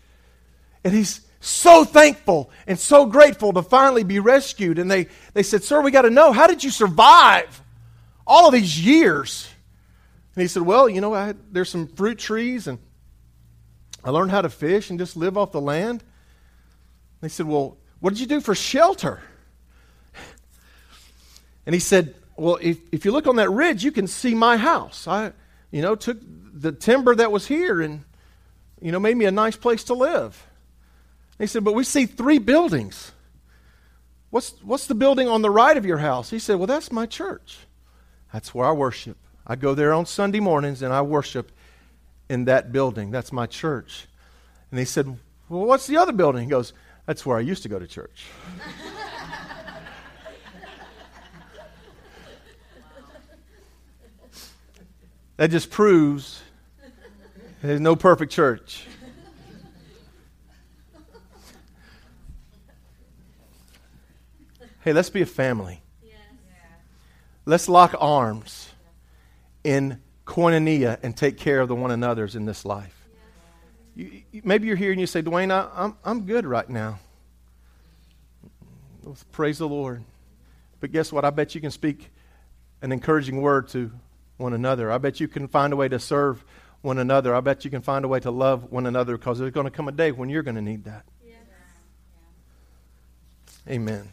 And 0.84 0.94
he's 0.94 1.22
so 1.40 1.84
thankful 1.84 2.50
and 2.66 2.78
so 2.78 3.06
grateful 3.06 3.52
to 3.52 3.62
finally 3.62 4.04
be 4.04 4.20
rescued. 4.20 4.78
And 4.78 4.90
they, 4.90 5.08
they 5.34 5.42
said, 5.42 5.64
Sir, 5.64 5.80
we 5.80 5.90
got 5.90 6.02
to 6.02 6.10
know, 6.10 6.32
how 6.32 6.46
did 6.46 6.62
you 6.62 6.70
survive 6.70 7.60
all 8.26 8.46
of 8.46 8.52
these 8.52 8.84
years? 8.84 9.48
And 10.34 10.42
he 10.42 10.48
said, 10.48 10.62
Well, 10.62 10.88
you 10.88 11.00
know, 11.00 11.14
I, 11.14 11.34
there's 11.50 11.68
some 11.68 11.88
fruit 11.88 12.18
trees, 12.18 12.68
and 12.68 12.78
I 14.04 14.10
learned 14.10 14.30
how 14.30 14.42
to 14.42 14.48
fish 14.48 14.90
and 14.90 14.98
just 14.98 15.16
live 15.16 15.38
off 15.38 15.52
the 15.52 15.60
land. 15.60 16.02
They 17.20 17.28
said, 17.28 17.46
Well, 17.46 17.76
what 18.00 18.10
did 18.10 18.20
you 18.20 18.26
do 18.26 18.40
for 18.40 18.54
shelter? 18.54 19.20
And 21.66 21.74
he 21.74 21.80
said, 21.80 22.14
Well, 22.36 22.58
if, 22.60 22.78
if 22.90 23.04
you 23.04 23.12
look 23.12 23.26
on 23.26 23.36
that 23.36 23.50
ridge, 23.50 23.84
you 23.84 23.92
can 23.92 24.06
see 24.06 24.34
my 24.34 24.56
house. 24.56 25.06
I, 25.06 25.32
you 25.70 25.82
know, 25.82 25.94
took 25.94 26.18
the 26.52 26.72
timber 26.72 27.14
that 27.14 27.30
was 27.30 27.46
here 27.46 27.80
and, 27.80 28.04
you 28.80 28.92
know, 28.92 28.98
made 28.98 29.16
me 29.16 29.24
a 29.24 29.30
nice 29.30 29.56
place 29.56 29.84
to 29.84 29.94
live. 29.94 30.46
He 31.38 31.46
said, 31.46 31.64
But 31.64 31.74
we 31.74 31.84
see 31.84 32.06
three 32.06 32.38
buildings. 32.38 33.12
What's, 34.30 34.54
what's 34.62 34.86
the 34.86 34.94
building 34.94 35.28
on 35.28 35.42
the 35.42 35.50
right 35.50 35.76
of 35.76 35.84
your 35.84 35.98
house? 35.98 36.30
He 36.30 36.38
said, 36.38 36.56
Well, 36.56 36.66
that's 36.66 36.90
my 36.90 37.06
church. 37.06 37.58
That's 38.32 38.54
where 38.54 38.66
I 38.66 38.72
worship. 38.72 39.18
I 39.46 39.56
go 39.56 39.74
there 39.74 39.92
on 39.92 40.06
Sunday 40.06 40.40
mornings 40.40 40.82
and 40.82 40.92
I 40.92 41.02
worship 41.02 41.52
in 42.32 42.44
that 42.46 42.72
building. 42.72 43.10
That's 43.10 43.30
my 43.30 43.44
church. 43.44 44.06
And 44.70 44.78
he 44.78 44.86
said, 44.86 45.06
Well, 45.50 45.66
what's 45.66 45.86
the 45.86 45.98
other 45.98 46.12
building? 46.12 46.44
He 46.44 46.48
goes, 46.48 46.72
That's 47.04 47.26
where 47.26 47.36
I 47.36 47.40
used 47.40 47.62
to 47.64 47.68
go 47.68 47.78
to 47.78 47.86
church. 47.86 48.24
that 55.36 55.50
just 55.50 55.70
proves 55.70 56.40
there's 57.60 57.80
no 57.80 57.94
perfect 57.96 58.32
church. 58.32 58.86
Hey, 64.80 64.94
let's 64.94 65.10
be 65.10 65.20
a 65.20 65.26
family. 65.26 65.82
Yes. 66.02 66.16
Let's 67.44 67.68
lock 67.68 67.94
arms 68.00 68.70
in 69.62 70.00
koinonia 70.26 70.98
and 71.02 71.16
take 71.16 71.36
care 71.36 71.60
of 71.60 71.68
the 71.68 71.74
one 71.74 71.90
another's 71.90 72.36
in 72.36 72.44
this 72.44 72.64
life. 72.64 72.96
You, 73.94 74.22
maybe 74.44 74.66
you're 74.66 74.76
here 74.76 74.92
and 74.92 75.00
you 75.00 75.06
say, 75.06 75.22
Dwayne, 75.22 75.50
I, 75.50 75.68
I'm, 75.74 75.96
I'm 76.04 76.24
good 76.24 76.46
right 76.46 76.68
now. 76.68 76.98
Praise 79.32 79.58
the 79.58 79.68
Lord. 79.68 80.02
But 80.80 80.92
guess 80.92 81.12
what? 81.12 81.24
I 81.24 81.30
bet 81.30 81.54
you 81.54 81.60
can 81.60 81.70
speak 81.70 82.10
an 82.80 82.92
encouraging 82.92 83.40
word 83.40 83.68
to 83.68 83.90
one 84.36 84.52
another. 84.52 84.90
I 84.90 84.98
bet 84.98 85.20
you 85.20 85.28
can 85.28 85.48
find 85.48 85.72
a 85.72 85.76
way 85.76 85.88
to 85.88 85.98
serve 85.98 86.44
one 86.80 86.98
another. 86.98 87.34
I 87.34 87.40
bet 87.40 87.64
you 87.64 87.70
can 87.70 87.82
find 87.82 88.04
a 88.04 88.08
way 88.08 88.20
to 88.20 88.30
love 88.30 88.72
one 88.72 88.86
another 88.86 89.16
because 89.16 89.38
there's 89.38 89.52
going 89.52 89.66
to 89.66 89.70
come 89.70 89.88
a 89.88 89.92
day 89.92 90.12
when 90.12 90.28
you're 90.28 90.42
going 90.42 90.56
to 90.56 90.62
need 90.62 90.84
that. 90.84 91.04
Amen. 93.68 94.08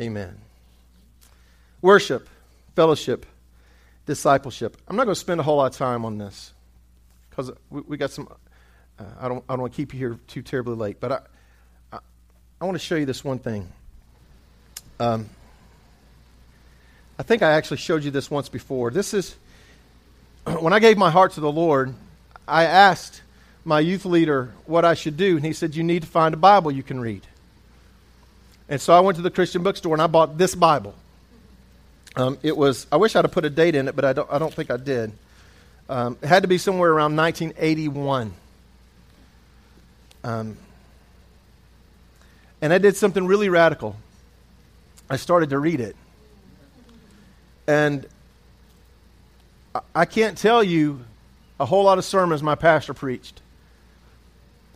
Amen. 0.00 0.36
Worship. 1.80 2.28
fellowship, 2.74 3.24
discipleship. 4.06 4.76
I'm 4.88 4.96
not 4.96 5.04
going 5.04 5.14
to 5.14 5.20
spend 5.20 5.40
a 5.40 5.42
whole 5.42 5.56
lot 5.56 5.72
of 5.72 5.76
time 5.76 6.04
on 6.04 6.18
this 6.18 6.52
because 7.28 7.50
we, 7.70 7.82
we, 7.82 7.96
got 7.96 8.10
some. 8.10 8.28
Uh, 8.98 9.04
I 9.20 9.28
don't. 9.28 9.44
I 9.48 9.52
don't 9.52 9.62
want 9.62 9.72
to 9.72 9.76
keep 9.76 9.92
you 9.92 9.98
here 9.98 10.18
too 10.26 10.42
terribly 10.42 10.74
late, 10.74 10.98
but 11.00 11.12
I, 11.12 11.20
I, 11.92 11.98
I 12.60 12.64
want 12.64 12.76
to 12.76 12.84
show 12.84 12.94
you 12.94 13.04
this 13.04 13.22
one 13.22 13.38
thing. 13.38 13.70
Um, 14.98 15.28
I 17.18 17.22
think 17.22 17.42
I 17.42 17.52
actually 17.52 17.78
showed 17.78 18.04
you 18.04 18.10
this 18.10 18.30
once 18.30 18.48
before. 18.48 18.90
This 18.90 19.12
is 19.12 19.36
when 20.60 20.72
I 20.72 20.78
gave 20.78 20.96
my 20.96 21.10
heart 21.10 21.32
to 21.32 21.40
the 21.40 21.52
Lord. 21.52 21.94
I 22.48 22.64
asked 22.64 23.22
my 23.64 23.80
youth 23.80 24.04
leader 24.04 24.52
what 24.66 24.84
I 24.84 24.94
should 24.94 25.16
do, 25.16 25.36
and 25.36 25.44
he 25.44 25.52
said, 25.52 25.74
"You 25.74 25.82
need 25.82 26.02
to 26.02 26.08
find 26.08 26.32
a 26.32 26.38
Bible 26.38 26.70
you 26.70 26.82
can 26.82 27.00
read." 27.00 27.26
And 28.68 28.80
so 28.80 28.94
I 28.94 29.00
went 29.00 29.16
to 29.16 29.22
the 29.22 29.30
Christian 29.30 29.62
bookstore 29.62 29.94
and 29.94 30.02
I 30.02 30.06
bought 30.08 30.38
this 30.38 30.54
Bible. 30.54 30.94
Um, 32.16 32.38
it 32.42 32.56
was, 32.56 32.86
I 32.90 32.96
wish 32.96 33.14
I'd 33.14 33.24
have 33.24 33.32
put 33.32 33.44
a 33.44 33.50
date 33.50 33.74
in 33.74 33.88
it, 33.88 33.94
but 33.94 34.04
I 34.04 34.14
don't, 34.14 34.30
I 34.32 34.38
don't 34.38 34.52
think 34.52 34.70
I 34.70 34.78
did. 34.78 35.12
Um, 35.88 36.16
it 36.22 36.26
had 36.26 36.42
to 36.42 36.48
be 36.48 36.58
somewhere 36.58 36.90
around 36.90 37.14
1981. 37.14 38.32
Um, 40.24 40.56
and 42.62 42.72
I 42.72 42.78
did 42.78 42.96
something 42.96 43.26
really 43.26 43.48
radical. 43.48 43.96
I 45.10 45.16
started 45.16 45.50
to 45.50 45.58
read 45.58 45.80
it. 45.80 45.94
And 47.68 48.06
I, 49.94 50.04
can't 50.04 50.38
tell 50.38 50.64
you 50.64 51.04
a 51.60 51.66
whole 51.66 51.84
lot 51.84 51.98
of 51.98 52.04
sermons 52.04 52.42
my 52.42 52.54
pastor 52.54 52.94
preached. 52.94 53.42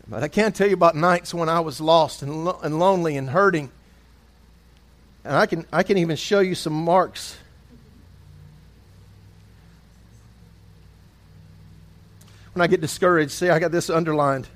But 0.07 0.23
I 0.23 0.29
can 0.29 0.45
not 0.45 0.55
tell 0.57 0.69
you 0.69 0.75
about 0.75 0.95
nights 0.95 1.33
when 1.33 1.49
I 1.49 1.61
was 1.61 1.81
lost 1.81 2.23
and, 2.23 2.45
lo- 2.45 2.61
and 2.63 2.79
lonely 2.79 3.17
and 3.17 3.31
hurting 3.31 3.71
and 5.25 5.35
I 5.35 5.47
can, 5.47 5.67
I 5.73 5.83
can 5.83 5.99
even 5.99 6.17
show 6.17 6.41
you 6.41 6.55
some 6.55 6.73
marks. 6.73 7.37
When 12.55 12.63
I 12.63 12.67
get 12.67 12.81
discouraged, 12.81 13.33
see, 13.33 13.49
I 13.49 13.59
got 13.59 13.71
this 13.71 13.91
underlined. 13.91 14.49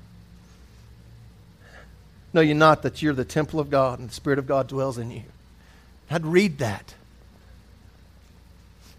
Know 2.33 2.41
you 2.41 2.53
not 2.53 2.81
that 2.81 3.01
you're 3.01 3.13
the 3.13 3.23
temple 3.23 3.59
of 3.59 3.69
God 3.69 3.99
and 3.99 4.09
the 4.09 4.13
Spirit 4.13 4.39
of 4.39 4.47
God 4.47 4.67
dwells 4.67 4.97
in 4.97 5.09
you. 5.09 5.23
I'd 6.09 6.25
read 6.25 6.57
that. 6.57 6.93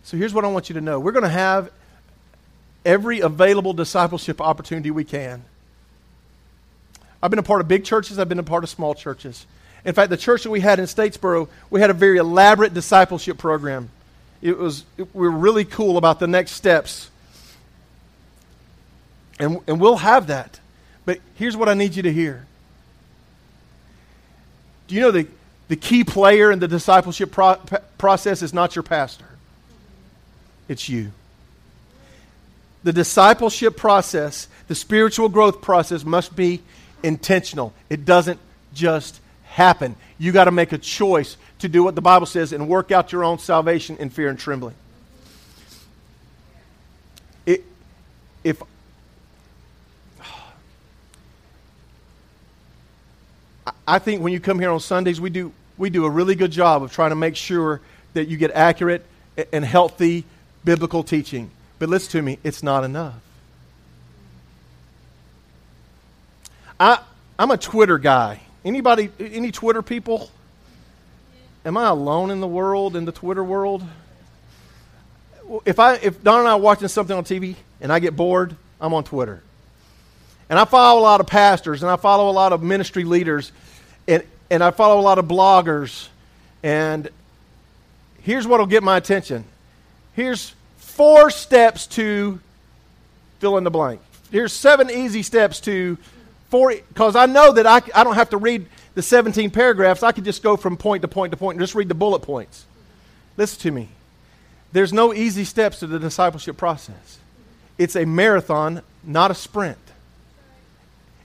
So 0.04 0.16
here's 0.16 0.32
what 0.32 0.44
I 0.44 0.48
want 0.48 0.70
you 0.70 0.74
to 0.74 0.80
know 0.80 0.98
we're 0.98 1.12
going 1.12 1.24
to 1.24 1.28
have 1.28 1.70
every 2.84 3.20
available 3.20 3.72
discipleship 3.72 4.40
opportunity 4.40 4.90
we 4.90 5.04
can. 5.04 5.44
I've 7.22 7.30
been 7.30 7.38
a 7.38 7.42
part 7.42 7.60
of 7.60 7.68
big 7.68 7.84
churches, 7.84 8.18
I've 8.18 8.28
been 8.28 8.38
a 8.38 8.44
part 8.44 8.64
of 8.64 8.70
small 8.70 8.94
churches. 8.94 9.46
In 9.84 9.94
fact, 9.94 10.10
the 10.10 10.16
church 10.16 10.42
that 10.42 10.50
we 10.50 10.60
had 10.60 10.78
in 10.78 10.86
Statesboro, 10.86 11.48
we 11.70 11.80
had 11.80 11.90
a 11.90 11.94
very 11.94 12.18
elaborate 12.18 12.74
discipleship 12.74 13.38
program. 13.38 13.90
It 14.42 14.58
was, 14.58 14.84
it, 14.96 15.14
we 15.14 15.28
were 15.28 15.30
really 15.30 15.64
cool 15.64 15.96
about 15.96 16.18
the 16.18 16.26
next 16.26 16.52
steps. 16.52 17.10
And, 19.38 19.60
and 19.66 19.80
we'll 19.80 19.96
have 19.96 20.28
that. 20.28 20.60
But 21.04 21.20
here's 21.34 21.56
what 21.56 21.68
I 21.68 21.74
need 21.74 21.94
you 21.94 22.02
to 22.02 22.12
hear. 22.12 22.46
Do 24.88 24.94
you 24.94 25.00
know 25.00 25.10
the, 25.10 25.26
the 25.68 25.76
key 25.76 26.04
player 26.04 26.50
in 26.50 26.58
the 26.58 26.68
discipleship 26.68 27.32
pro- 27.32 27.56
process 27.98 28.42
is 28.42 28.52
not 28.52 28.74
your 28.74 28.82
pastor? 28.82 29.26
It's 30.68 30.88
you. 30.88 31.12
The 32.82 32.92
discipleship 32.92 33.76
process, 33.76 34.48
the 34.68 34.74
spiritual 34.74 35.28
growth 35.28 35.60
process, 35.60 36.04
must 36.04 36.36
be 36.36 36.62
intentional. 37.02 37.72
It 37.90 38.04
doesn't 38.04 38.38
just 38.74 39.20
happen. 39.46 39.96
You 40.18 40.32
got 40.32 40.44
to 40.44 40.50
make 40.50 40.72
a 40.72 40.78
choice 40.78 41.36
to 41.60 41.68
do 41.68 41.82
what 41.82 41.94
the 41.94 42.02
Bible 42.02 42.26
says 42.26 42.52
and 42.52 42.68
work 42.68 42.92
out 42.92 43.12
your 43.12 43.24
own 43.24 43.38
salvation 43.38 43.96
in 43.96 44.10
fear 44.10 44.28
and 44.28 44.38
trembling. 44.38 44.74
It, 47.46 47.64
if 48.44 48.62
I 53.86 53.98
think 53.98 54.22
when 54.22 54.32
you 54.32 54.40
come 54.40 54.58
here 54.58 54.70
on 54.70 54.80
Sundays, 54.80 55.20
we 55.20 55.30
do, 55.30 55.52
we 55.78 55.90
do 55.90 56.04
a 56.04 56.10
really 56.10 56.34
good 56.34 56.50
job 56.50 56.82
of 56.82 56.92
trying 56.92 57.10
to 57.10 57.16
make 57.16 57.36
sure 57.36 57.80
that 58.14 58.28
you 58.28 58.36
get 58.36 58.50
accurate 58.50 59.04
and 59.52 59.64
healthy 59.64 60.24
biblical 60.64 61.04
teaching. 61.04 61.50
But 61.78 61.88
listen 61.88 62.10
to 62.12 62.22
me, 62.22 62.38
it's 62.42 62.62
not 62.62 62.84
enough. 62.84 63.14
I, 66.78 66.98
I'm 67.38 67.50
a 67.50 67.56
Twitter 67.56 67.98
guy. 67.98 68.40
Anybody, 68.66 69.12
any 69.20 69.52
Twitter 69.52 69.80
people? 69.80 70.28
Am 71.64 71.76
I 71.76 71.86
alone 71.86 72.32
in 72.32 72.40
the 72.40 72.48
world, 72.48 72.96
in 72.96 73.04
the 73.04 73.12
Twitter 73.12 73.44
world? 73.44 73.84
If, 75.64 75.78
I, 75.78 75.94
if 75.94 76.20
Don 76.24 76.40
and 76.40 76.48
I 76.48 76.52
are 76.52 76.58
watching 76.58 76.88
something 76.88 77.16
on 77.16 77.22
TV 77.22 77.54
and 77.80 77.92
I 77.92 78.00
get 78.00 78.16
bored, 78.16 78.56
I'm 78.80 78.92
on 78.92 79.04
Twitter. 79.04 79.40
And 80.50 80.58
I 80.58 80.64
follow 80.64 80.98
a 80.98 81.02
lot 81.02 81.20
of 81.20 81.28
pastors 81.28 81.84
and 81.84 81.92
I 81.92 81.94
follow 81.94 82.28
a 82.28 82.32
lot 82.32 82.52
of 82.52 82.60
ministry 82.60 83.04
leaders 83.04 83.52
and, 84.08 84.24
and 84.50 84.64
I 84.64 84.72
follow 84.72 84.98
a 84.98 85.02
lot 85.02 85.18
of 85.20 85.26
bloggers. 85.26 86.08
And 86.64 87.08
here's 88.22 88.48
what 88.48 88.58
will 88.58 88.66
get 88.66 88.82
my 88.82 88.96
attention. 88.96 89.44
Here's 90.14 90.56
four 90.78 91.30
steps 91.30 91.86
to 91.88 92.40
fill 93.38 93.58
in 93.58 93.62
the 93.62 93.70
blank. 93.70 94.00
Here's 94.32 94.52
seven 94.52 94.90
easy 94.90 95.22
steps 95.22 95.60
to 95.60 95.98
for 96.48 96.70
because 96.70 97.16
I 97.16 97.26
know 97.26 97.52
that 97.52 97.66
I, 97.66 97.82
I 97.94 98.04
don't 98.04 98.14
have 98.14 98.30
to 98.30 98.36
read 98.36 98.66
the 98.94 99.02
17 99.02 99.50
paragraphs. 99.50 100.02
I 100.02 100.12
could 100.12 100.24
just 100.24 100.42
go 100.42 100.56
from 100.56 100.76
point 100.76 101.02
to 101.02 101.08
point 101.08 101.32
to 101.32 101.36
point 101.36 101.56
and 101.56 101.62
just 101.62 101.74
read 101.74 101.88
the 101.88 101.94
bullet 101.94 102.20
points. 102.20 102.66
Listen 103.36 103.60
to 103.60 103.70
me. 103.70 103.88
There's 104.72 104.92
no 104.92 105.14
easy 105.14 105.44
steps 105.44 105.80
to 105.80 105.86
the 105.86 105.98
discipleship 105.98 106.56
process. 106.56 107.18
It's 107.78 107.96
a 107.96 108.04
marathon, 108.04 108.82
not 109.04 109.30
a 109.30 109.34
sprint. 109.34 109.78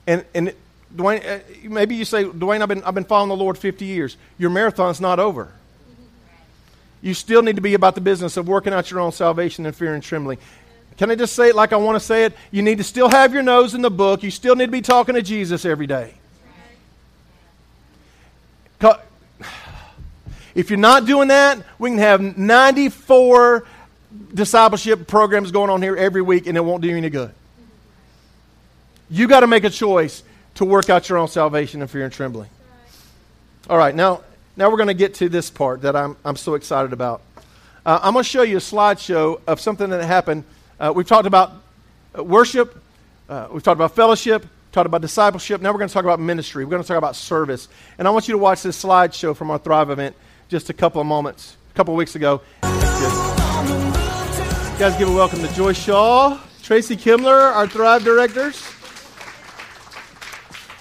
And, 0.06 0.24
and 0.34 0.54
Dwayne, 0.94 1.24
uh, 1.24 1.68
maybe 1.68 1.94
you 1.94 2.04
say, 2.04 2.24
Dwayne, 2.24 2.60
I've 2.60 2.68
been, 2.68 2.82
I've 2.82 2.94
been 2.94 3.04
following 3.04 3.28
the 3.28 3.36
Lord 3.36 3.56
50 3.56 3.84
years. 3.84 4.16
Your 4.38 4.50
marathon's 4.50 5.00
not 5.00 5.18
over. 5.18 5.52
You 7.00 7.14
still 7.14 7.42
need 7.42 7.56
to 7.56 7.62
be 7.62 7.74
about 7.74 7.94
the 7.94 8.00
business 8.00 8.36
of 8.36 8.46
working 8.46 8.72
out 8.72 8.90
your 8.90 9.00
own 9.00 9.12
salvation 9.12 9.66
in 9.66 9.72
fear 9.72 9.94
and 9.94 10.02
trembling. 10.02 10.38
Can 10.96 11.10
I 11.10 11.14
just 11.14 11.34
say 11.34 11.48
it 11.48 11.54
like 11.54 11.72
I 11.72 11.76
want 11.76 11.96
to 11.96 12.04
say 12.04 12.24
it? 12.24 12.34
You 12.50 12.62
need 12.62 12.78
to 12.78 12.84
still 12.84 13.08
have 13.08 13.32
your 13.32 13.42
nose 13.42 13.74
in 13.74 13.82
the 13.82 13.90
book. 13.90 14.22
You 14.22 14.30
still 14.30 14.54
need 14.54 14.66
to 14.66 14.72
be 14.72 14.82
talking 14.82 15.14
to 15.14 15.22
Jesus 15.22 15.64
every 15.64 15.86
day. 15.86 16.14
If 20.54 20.70
you're 20.70 20.78
not 20.78 21.06
doing 21.06 21.28
that, 21.28 21.58
we 21.78 21.90
can 21.90 21.98
have 21.98 22.36
94 22.36 23.64
discipleship 24.34 25.06
programs 25.06 25.50
going 25.50 25.70
on 25.70 25.80
here 25.80 25.96
every 25.96 26.22
week 26.22 26.46
and 26.46 26.56
it 26.56 26.60
won't 26.60 26.82
do 26.82 26.88
you 26.88 26.96
any 26.96 27.10
good. 27.10 27.32
You 29.08 29.28
got 29.28 29.40
to 29.40 29.46
make 29.46 29.64
a 29.64 29.70
choice 29.70 30.22
to 30.56 30.64
work 30.64 30.90
out 30.90 31.08
your 31.08 31.18
own 31.18 31.28
salvation 31.28 31.80
in 31.80 31.88
fear 31.88 32.04
and 32.04 32.12
trembling. 32.12 32.50
All 33.70 33.78
right, 33.78 33.94
now, 33.94 34.22
now 34.56 34.70
we're 34.70 34.76
going 34.76 34.88
to 34.88 34.94
get 34.94 35.14
to 35.14 35.28
this 35.28 35.48
part 35.48 35.82
that 35.82 35.96
I'm, 35.96 36.16
I'm 36.24 36.36
so 36.36 36.54
excited 36.54 36.92
about. 36.92 37.22
Uh, 37.86 38.00
I'm 38.02 38.12
going 38.12 38.24
to 38.24 38.28
show 38.28 38.42
you 38.42 38.58
a 38.58 38.60
slideshow 38.60 39.40
of 39.46 39.60
something 39.60 39.88
that 39.90 40.04
happened 40.04 40.44
uh, 40.82 40.92
we've 40.92 41.06
talked 41.06 41.28
about 41.28 41.52
uh, 42.18 42.24
worship, 42.24 42.82
uh, 43.28 43.46
we've 43.52 43.62
talked 43.62 43.78
about 43.78 43.94
fellowship, 43.94 44.44
talked 44.72 44.86
about 44.86 45.00
discipleship. 45.00 45.60
Now 45.60 45.70
we're 45.70 45.78
going 45.78 45.88
to 45.88 45.94
talk 45.94 46.02
about 46.02 46.18
ministry. 46.18 46.64
We're 46.64 46.72
going 46.72 46.82
to 46.82 46.88
talk 46.88 46.98
about 46.98 47.14
service. 47.14 47.68
And 47.98 48.08
I 48.08 48.10
want 48.10 48.26
you 48.26 48.32
to 48.32 48.38
watch 48.38 48.62
this 48.62 48.82
slideshow 48.82 49.36
from 49.36 49.52
our 49.52 49.58
Thrive 49.58 49.90
event 49.90 50.16
just 50.48 50.70
a 50.70 50.72
couple 50.72 51.00
of 51.00 51.06
moments, 51.06 51.56
a 51.70 51.76
couple 51.76 51.94
of 51.94 51.98
weeks 51.98 52.16
ago. 52.16 52.42
Guys 52.62 52.98
give 54.98 55.08
a 55.08 55.14
welcome 55.14 55.38
to 55.40 55.54
Joy 55.54 55.72
Shaw, 55.72 56.40
Tracy 56.62 56.96
Kimler, 56.96 57.54
our 57.54 57.68
Thrive 57.68 58.02
directors. 58.02 58.60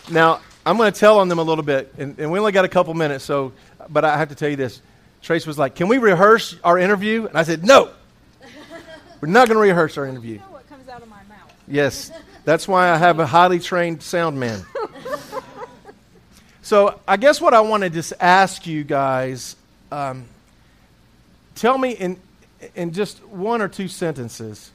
Now, 0.10 0.42
I'm 0.66 0.78
going 0.78 0.92
to 0.92 1.00
tell 1.00 1.20
on 1.20 1.28
them 1.28 1.38
a 1.38 1.44
little 1.44 1.64
bit, 1.64 1.94
and, 2.00 2.18
and 2.18 2.32
we 2.32 2.40
only 2.40 2.52
got 2.52 2.66
a 2.66 2.70
couple 2.70 2.96
minutes, 2.96 3.24
so, 3.24 3.54
but 3.88 4.04
I 4.04 4.18
have 4.18 4.30
to 4.30 4.36
tell 4.36 4.50
you 4.50 4.56
this. 4.56 4.82
Trace 5.22 5.46
was 5.46 5.60
like, 5.60 5.76
Can 5.76 5.88
we 5.88 6.00
rehearse 6.00 6.56
our 6.64 6.80
interview? 6.80 7.28
And 7.28 7.38
I 7.38 7.44
said, 7.44 7.64
No. 7.64 7.92
We're 9.22 9.28
not 9.28 9.48
going 9.48 9.56
to 9.56 9.62
rehearse 9.62 9.98
our 10.00 10.08
interview. 10.08 10.34
You 10.34 10.40
know 10.40 10.46
what 10.50 10.68
comes 10.68 10.90
out 10.90 11.04
of 11.04 11.08
my 11.08 11.22
mouth. 11.30 11.54
Yes, 11.68 12.12
that's 12.44 12.68
why 12.68 12.90
I 12.90 12.98
have 12.98 13.20
a 13.20 13.26
highly 13.26 13.60
trained 13.60 14.02
sound 14.02 14.40
man. 14.40 14.66
so 16.64 17.00
I 17.08 17.18
guess 17.18 17.40
what 17.40 17.54
I 17.54 17.62
want 17.62 17.84
to 17.84 17.92
just 17.92 18.14
ask 18.20 18.66
you 18.66 18.84
guys, 18.84 19.56
um, 19.92 20.26
tell 21.54 21.78
me 21.78 21.92
in 21.92 22.20
in 22.76 22.94
just 22.94 23.24
one 23.26 23.62
or 23.62 23.68
two 23.68 23.88
sentences, 23.88 24.72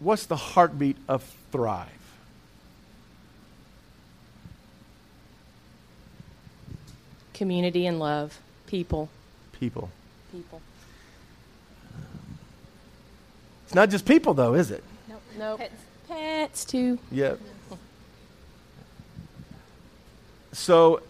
what's 0.00 0.26
the 0.26 0.36
heartbeat 0.36 0.96
of 1.08 1.22
Thrive? 1.52 1.88
Community 7.32 7.86
and 7.86 8.00
love, 8.00 8.40
people. 8.66 9.08
People. 9.52 9.90
People. 10.32 10.60
It's 13.68 13.74
not 13.74 13.90
just 13.90 14.06
people, 14.06 14.32
though, 14.32 14.54
is 14.54 14.70
it? 14.70 14.82
Nope. 15.10 15.20
Nope. 15.38 15.58
Pets. 15.58 15.74
Pets 16.08 16.64
too. 16.64 16.98
Yep. 17.12 17.38
So, 20.52 21.02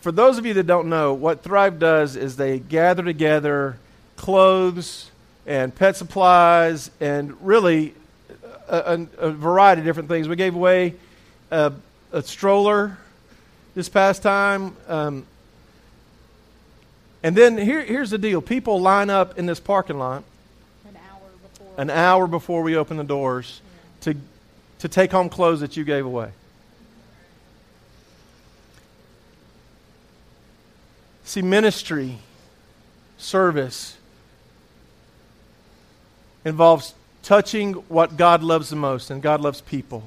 for 0.00 0.10
those 0.10 0.38
of 0.38 0.46
you 0.46 0.54
that 0.54 0.66
don't 0.66 0.88
know, 0.88 1.12
what 1.12 1.42
Thrive 1.42 1.78
does 1.78 2.16
is 2.16 2.38
they 2.38 2.58
gather 2.58 3.02
together 3.02 3.76
clothes 4.16 5.10
and 5.46 5.74
pet 5.74 5.94
supplies 5.94 6.90
and 7.00 7.36
really 7.46 7.92
a, 8.66 9.06
a, 9.18 9.26
a 9.26 9.30
variety 9.30 9.80
of 9.80 9.84
different 9.84 10.08
things. 10.08 10.26
We 10.26 10.36
gave 10.36 10.54
away 10.54 10.94
a, 11.50 11.74
a 12.12 12.22
stroller 12.22 12.96
this 13.74 13.90
past 13.90 14.22
time. 14.22 14.74
Um, 14.86 15.26
and 17.22 17.36
then 17.36 17.58
here, 17.58 17.82
here's 17.82 18.08
the 18.08 18.16
deal 18.16 18.40
people 18.40 18.80
line 18.80 19.10
up 19.10 19.38
in 19.38 19.44
this 19.44 19.60
parking 19.60 19.98
lot 19.98 20.16
An 20.16 20.22
hour 20.22 20.22
before. 20.22 20.37
An 21.78 21.88
hour 21.88 22.26
before 22.26 22.62
we 22.62 22.76
open 22.76 22.98
the 22.98 23.04
doors 23.04 23.62
to, 24.02 24.14
to 24.80 24.88
take 24.88 25.12
home 25.12 25.30
clothes 25.30 25.60
that 25.60 25.76
you 25.76 25.84
gave 25.84 26.04
away. 26.04 26.30
See, 31.24 31.40
ministry, 31.40 32.18
service 33.16 33.96
involves 36.44 36.94
touching 37.22 37.74
what 37.74 38.16
God 38.16 38.42
loves 38.42 38.70
the 38.70 38.76
most, 38.76 39.10
and 39.10 39.22
God 39.22 39.40
loves 39.40 39.60
people. 39.60 40.02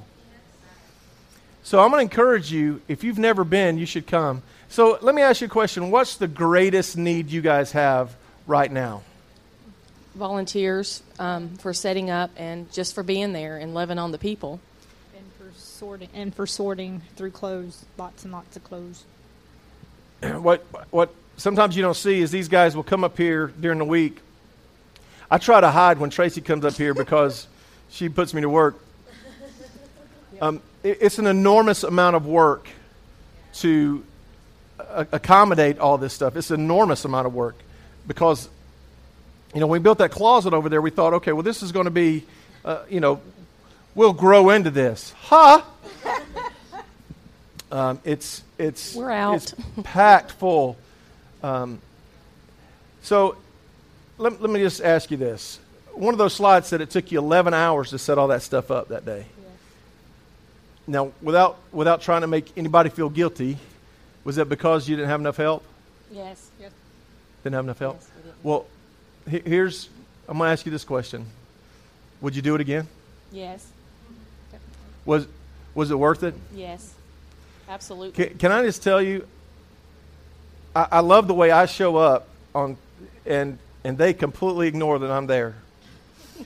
So 1.63 1.79
I'm 1.79 1.91
going 1.91 1.99
to 2.07 2.11
encourage 2.11 2.51
you, 2.51 2.81
if 2.87 3.03
you've 3.03 3.19
never 3.19 3.43
been, 3.43 3.77
you 3.77 3.85
should 3.85 4.07
come. 4.07 4.41
So 4.67 4.97
let 5.01 5.13
me 5.15 5.21
ask 5.21 5.41
you 5.41 5.47
a 5.47 5.49
question. 5.49 5.91
What's 5.91 6.17
the 6.17 6.27
greatest 6.27 6.97
need 6.97 7.29
you 7.29 7.41
guys 7.41 7.71
have 7.73 8.15
right 8.47 8.71
now? 8.71 9.03
Volunteers 10.15 11.01
um, 11.19 11.49
for 11.57 11.73
setting 11.73 12.09
up 12.09 12.31
and 12.35 12.71
just 12.73 12.93
for 12.93 13.03
being 13.03 13.31
there 13.33 13.57
and 13.57 13.73
loving 13.73 13.97
on 13.97 14.11
the 14.11 14.17
people. 14.17 14.59
And 15.15 15.25
for 15.37 15.57
sorting 15.57 16.09
and 16.13 16.33
for 16.35 16.45
sorting 16.45 17.01
through 17.15 17.31
clothes, 17.31 17.85
lots 17.97 18.23
and 18.23 18.33
lots 18.33 18.55
of 18.57 18.63
clothes. 18.63 19.03
what 20.21 20.65
what 20.91 21.13
sometimes 21.37 21.75
you 21.75 21.81
don't 21.81 21.95
see 21.95 22.19
is 22.21 22.29
these 22.29 22.49
guys 22.49 22.75
will 22.75 22.83
come 22.83 23.03
up 23.03 23.17
here 23.17 23.53
during 23.59 23.79
the 23.79 23.85
week. 23.85 24.19
I 25.29 25.37
try 25.37 25.61
to 25.61 25.71
hide 25.71 25.97
when 25.97 26.09
Tracy 26.09 26.41
comes 26.41 26.65
up 26.65 26.73
here 26.73 26.93
because 26.93 27.47
she 27.89 28.09
puts 28.09 28.33
me 28.33 28.41
to 28.41 28.49
work. 28.49 28.75
Um, 30.41 30.61
it- 30.83 30.97
it's 31.01 31.19
an 31.19 31.27
enormous 31.27 31.83
amount 31.83 32.15
of 32.17 32.25
work 32.25 32.67
to 33.55 34.03
a- 34.79 35.07
accommodate 35.13 35.79
all 35.79 35.97
this 35.97 36.13
stuff. 36.13 36.35
It's 36.35 36.51
an 36.51 36.59
enormous 36.59 37.05
amount 37.05 37.27
of 37.27 37.33
work 37.33 37.55
because, 38.07 38.49
you 39.53 39.59
know, 39.59 39.67
when 39.67 39.81
we 39.81 39.83
built 39.83 39.97
that 39.97 40.11
closet 40.11 40.53
over 40.53 40.69
there, 40.69 40.81
we 40.81 40.89
thought, 40.89 41.13
okay, 41.15 41.33
well, 41.33 41.43
this 41.43 41.61
is 41.61 41.71
going 41.71 41.85
to 41.85 41.91
be, 41.91 42.25
uh, 42.63 42.83
you 42.89 42.99
know, 42.99 43.21
we'll 43.95 44.13
grow 44.13 44.49
into 44.49 44.69
this. 44.69 45.13
Huh? 45.19 45.61
Um, 47.71 47.99
it's 48.03 48.43
it's 48.57 48.95
We're 48.95 49.11
out. 49.11 49.35
It's 49.35 49.55
packed 49.83 50.31
full. 50.33 50.75
Um, 51.41 51.79
so 53.01 53.37
let, 54.17 54.41
let 54.41 54.51
me 54.51 54.59
just 54.59 54.81
ask 54.81 55.09
you 55.09 55.15
this: 55.15 55.57
one 55.93 56.13
of 56.13 56.17
those 56.17 56.33
slides 56.33 56.67
said 56.67 56.81
it 56.81 56.89
took 56.89 57.11
you 57.11 57.19
11 57.19 57.53
hours 57.53 57.91
to 57.91 57.97
set 57.97 58.17
all 58.17 58.27
that 58.27 58.41
stuff 58.41 58.71
up 58.71 58.89
that 58.89 59.05
day. 59.05 59.25
Now, 60.85 61.11
without 61.21 61.59
without 61.71 62.01
trying 62.01 62.21
to 62.21 62.27
make 62.27 62.51
anybody 62.57 62.89
feel 62.89 63.09
guilty, 63.09 63.57
was 64.25 64.35
that 64.35 64.49
because 64.49 64.89
you 64.89 64.97
didn't 64.97 65.09
have 65.09 65.21
enough 65.21 65.37
help? 65.37 65.63
Yes. 66.11 66.49
Yes. 66.59 66.71
Didn't 67.43 67.55
have 67.55 67.63
enough 67.63 67.79
help. 67.79 67.97
Yes, 68.01 68.09
we. 68.25 68.31
Well, 68.43 68.65
here's 69.27 69.89
I'm 70.27 70.37
going 70.37 70.47
to 70.47 70.51
ask 70.51 70.65
you 70.65 70.71
this 70.71 70.83
question: 70.83 71.25
Would 72.21 72.35
you 72.35 72.41
do 72.41 72.55
it 72.55 72.61
again? 72.61 72.87
Yes. 73.31 73.67
Was 75.05 75.27
was 75.73 75.91
it 75.91 75.95
worth 75.95 76.23
it? 76.23 76.35
Yes. 76.53 76.93
Absolutely. 77.67 78.25
Can, 78.25 78.37
can 78.37 78.51
I 78.51 78.63
just 78.63 78.83
tell 78.83 79.01
you? 79.01 79.25
I, 80.75 80.87
I 80.91 80.99
love 80.99 81.27
the 81.27 81.33
way 81.33 81.51
I 81.51 81.65
show 81.65 81.95
up 81.97 82.27
on, 82.53 82.77
and 83.25 83.57
and 83.83 83.97
they 83.97 84.13
completely 84.13 84.67
ignore 84.67 84.99
that 84.99 85.11
I'm 85.11 85.27
there. 85.27 85.55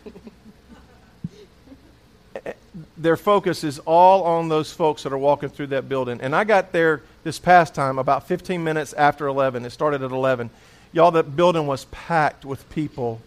Eh, 2.45 2.51
their 2.97 3.15
focus 3.15 3.63
is 3.63 3.79
all 3.79 4.23
on 4.23 4.49
those 4.49 4.69
folks 4.73 5.03
that 5.03 5.13
are 5.13 5.17
walking 5.17 5.47
through 5.47 5.67
that 5.67 5.87
building. 5.87 6.19
And 6.19 6.35
I 6.35 6.43
got 6.43 6.73
there 6.73 7.01
this 7.23 7.39
past 7.39 7.73
time 7.73 7.97
about 7.97 8.27
15 8.27 8.61
minutes 8.61 8.91
after 8.91 9.27
11. 9.27 9.63
It 9.63 9.69
started 9.69 10.03
at 10.03 10.11
11. 10.11 10.49
Y'all, 10.95 11.11
that 11.11 11.35
building 11.35 11.67
was 11.67 11.83
packed 11.91 12.45
with 12.45 12.69
people 12.69 13.19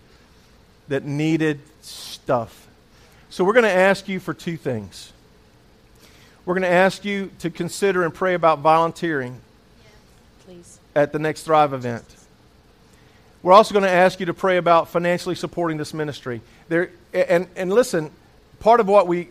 that 0.89 1.05
needed 1.05 1.61
stuff. 1.83 2.67
So 3.29 3.45
we're 3.45 3.53
going 3.53 3.65
to 3.65 3.71
ask 3.71 4.09
you 4.09 4.21
for 4.21 4.33
two 4.33 4.57
things. 4.57 5.13
We're 6.47 6.55
going 6.55 6.63
to 6.63 6.71
ask 6.71 7.05
you 7.05 7.31
to 7.41 7.51
consider 7.51 8.05
and 8.05 8.15
pray 8.15 8.33
about 8.33 8.61
volunteering 8.61 9.39
Please. 10.47 10.81
at 10.97 11.13
the 11.13 11.19
next 11.19 11.43
Thrive 11.43 11.75
event. 11.75 12.07
We're 13.43 13.53
also 13.53 13.75
going 13.75 13.85
to 13.85 13.91
ask 13.91 14.19
you 14.19 14.25
to 14.25 14.35
pray 14.35 14.57
about 14.57 14.89
financially 14.89 15.35
supporting 15.35 15.77
this 15.77 15.93
ministry. 15.93 16.41
There, 16.71 16.91
and, 17.13 17.49
and 17.55 17.71
listen, 17.71 18.11
part 18.61 18.81
of 18.81 18.89
what 18.89 19.07
we 19.07 19.29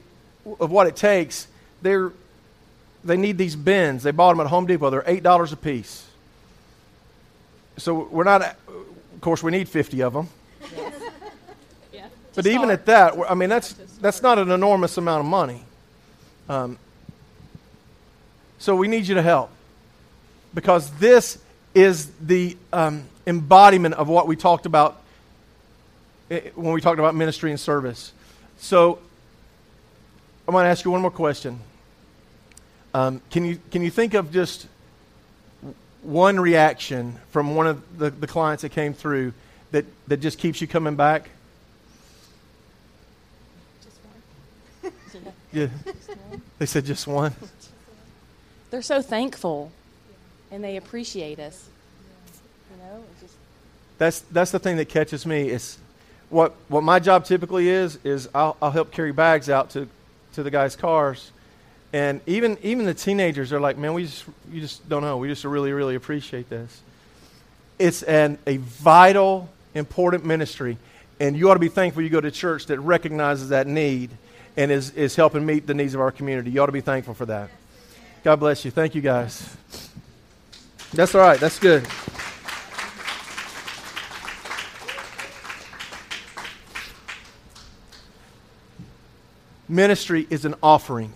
of 0.60 0.70
what 0.70 0.86
it 0.86 0.96
takes, 0.96 1.48
they're, 1.82 2.12
they 3.04 3.18
need 3.18 3.40
these 3.40 3.56
bins. 3.56 4.04
They 4.04 4.12
bought 4.12 4.34
them 4.34 4.42
at 4.42 4.48
Home 4.48 4.68
Depot. 4.68 4.92
They're 4.92 5.04
eight 5.08 5.24
dollars 5.24 5.52
a 5.52 5.58
piece. 5.58 6.06
So 7.78 8.08
we're 8.12 8.24
not. 8.24 8.42
Of 8.42 9.22
course, 9.22 9.42
we 9.42 9.52
need 9.52 9.70
fifty 9.70 10.02
of 10.02 10.14
them. 10.14 10.30
Yeah. 11.94 12.08
But 12.36 12.48
even 12.48 12.70
at 12.70 12.86
that, 12.88 13.16
I 13.30 13.34
mean, 13.34 13.50
that's 13.50 13.74
that's 14.02 14.22
not 14.22 14.40
an 14.40 14.52
enormous 14.52 14.98
amount 14.98 15.22
of 15.22 15.26
money. 15.26 15.64
Um, 16.50 16.78
so 18.60 18.76
we 18.76 18.88
need 18.88 19.08
you 19.08 19.16
to 19.16 19.22
help 19.22 19.52
because 20.54 20.90
this 20.92 21.38
is 21.76 22.10
the 22.22 22.58
um, 22.74 23.04
embodiment 23.28 23.94
of 23.96 24.08
what 24.08 24.28
we 24.28 24.36
talked 24.36 24.66
about 24.66 25.02
eh, 26.32 26.50
when 26.56 26.74
we 26.74 26.82
talked 26.82 27.00
about 27.00 27.14
ministry 27.14 27.52
and 27.52 27.60
service. 27.60 28.14
So 28.58 29.00
I'm 30.48 30.54
going 30.54 30.64
to 30.64 30.70
ask 30.70 30.84
you 30.86 30.92
one 30.92 31.02
more 31.02 31.12
question. 31.12 31.60
Um, 32.94 33.22
can 33.30 33.46
you 33.46 33.60
can 33.70 33.84
you 33.84 33.92
think 33.92 34.14
of 34.14 34.32
just 34.32 34.68
one 36.08 36.40
reaction 36.40 37.18
from 37.32 37.56
one 37.56 37.68
of 37.68 38.00
the, 38.00 38.10
the 38.10 38.28
clients 38.28 38.62
that 38.62 38.70
came 38.70 38.94
through 38.94 39.34
that, 39.72 39.86
that 40.08 40.18
just 40.18 40.40
keeps 40.40 40.62
you 40.62 40.68
coming 40.68 40.96
back? 40.96 41.30
Yeah. 45.52 45.68
They 46.60 46.66
said 46.66 46.86
just 46.86 47.06
one. 47.06 47.36
They're 48.72 48.82
so 48.82 49.00
thankful 49.04 49.72
and 50.52 50.64
they 50.64 50.78
appreciate 50.78 51.40
us. 51.40 51.68
You 52.72 52.84
know, 52.84 53.04
just 53.22 53.36
That's 54.00 54.20
that's 54.32 54.50
the 54.50 54.58
thing 54.58 54.78
that 54.78 54.90
catches 54.90 55.26
me. 55.26 55.50
Is 55.50 55.78
what 56.30 56.56
what 56.68 56.84
my 56.84 57.00
job 57.00 57.26
typically 57.26 57.70
is 57.70 58.00
is 58.04 58.28
I'll, 58.34 58.58
I'll 58.60 58.72
help 58.72 58.92
carry 58.92 59.12
bags 59.12 59.52
out 59.52 59.70
to 59.72 59.88
to 60.34 60.42
the 60.42 60.50
guys' 60.50 60.76
cars, 60.76 61.32
and 61.94 62.22
even 62.26 62.58
even 62.64 62.86
the 62.86 62.94
teenagers 62.94 63.54
are 63.54 63.60
like, 63.60 63.78
man, 63.78 63.94
we 63.94 64.04
just 64.04 64.26
you 64.52 64.62
just 64.62 64.88
don't 64.90 65.04
know. 65.04 65.18
We 65.18 65.28
just 65.28 65.44
really 65.44 65.72
really 65.72 65.96
appreciate 65.96 66.50
this. 66.50 66.82
It's 67.80 68.04
an 68.04 68.38
a 68.46 68.58
vital 68.58 69.50
important 69.74 70.26
ministry, 70.26 70.78
and 71.20 71.38
you 71.38 71.50
ought 71.50 71.56
to 71.56 71.60
be 71.60 71.70
thankful 71.70 72.04
you 72.04 72.10
go 72.10 72.22
to 72.22 72.32
church 72.32 72.66
that 72.68 72.80
recognizes 72.80 73.50
that 73.50 73.68
need 73.68 74.12
and 74.58 74.72
is 74.72 74.92
is 74.92 75.16
helping 75.16 75.46
meet 75.46 75.68
the 75.68 75.74
needs 75.74 75.94
of 75.94 76.02
our 76.02 76.12
community. 76.12 76.52
You 76.52 76.62
ought 76.62 76.68
to 76.68 76.72
be 76.72 76.82
thankful 76.82 77.14
for 77.14 77.26
that. 77.28 77.50
God 78.24 78.38
bless 78.38 78.66
you. 78.66 78.72
Thank 78.72 78.96
you 78.96 79.02
guys. 79.02 79.56
That's 80.94 81.16
all 81.16 81.22
right. 81.22 81.40
That's 81.40 81.60
good. 81.60 81.88
Ministry 89.70 90.26
is 90.30 90.46
an 90.46 90.56
offering. 90.64 91.14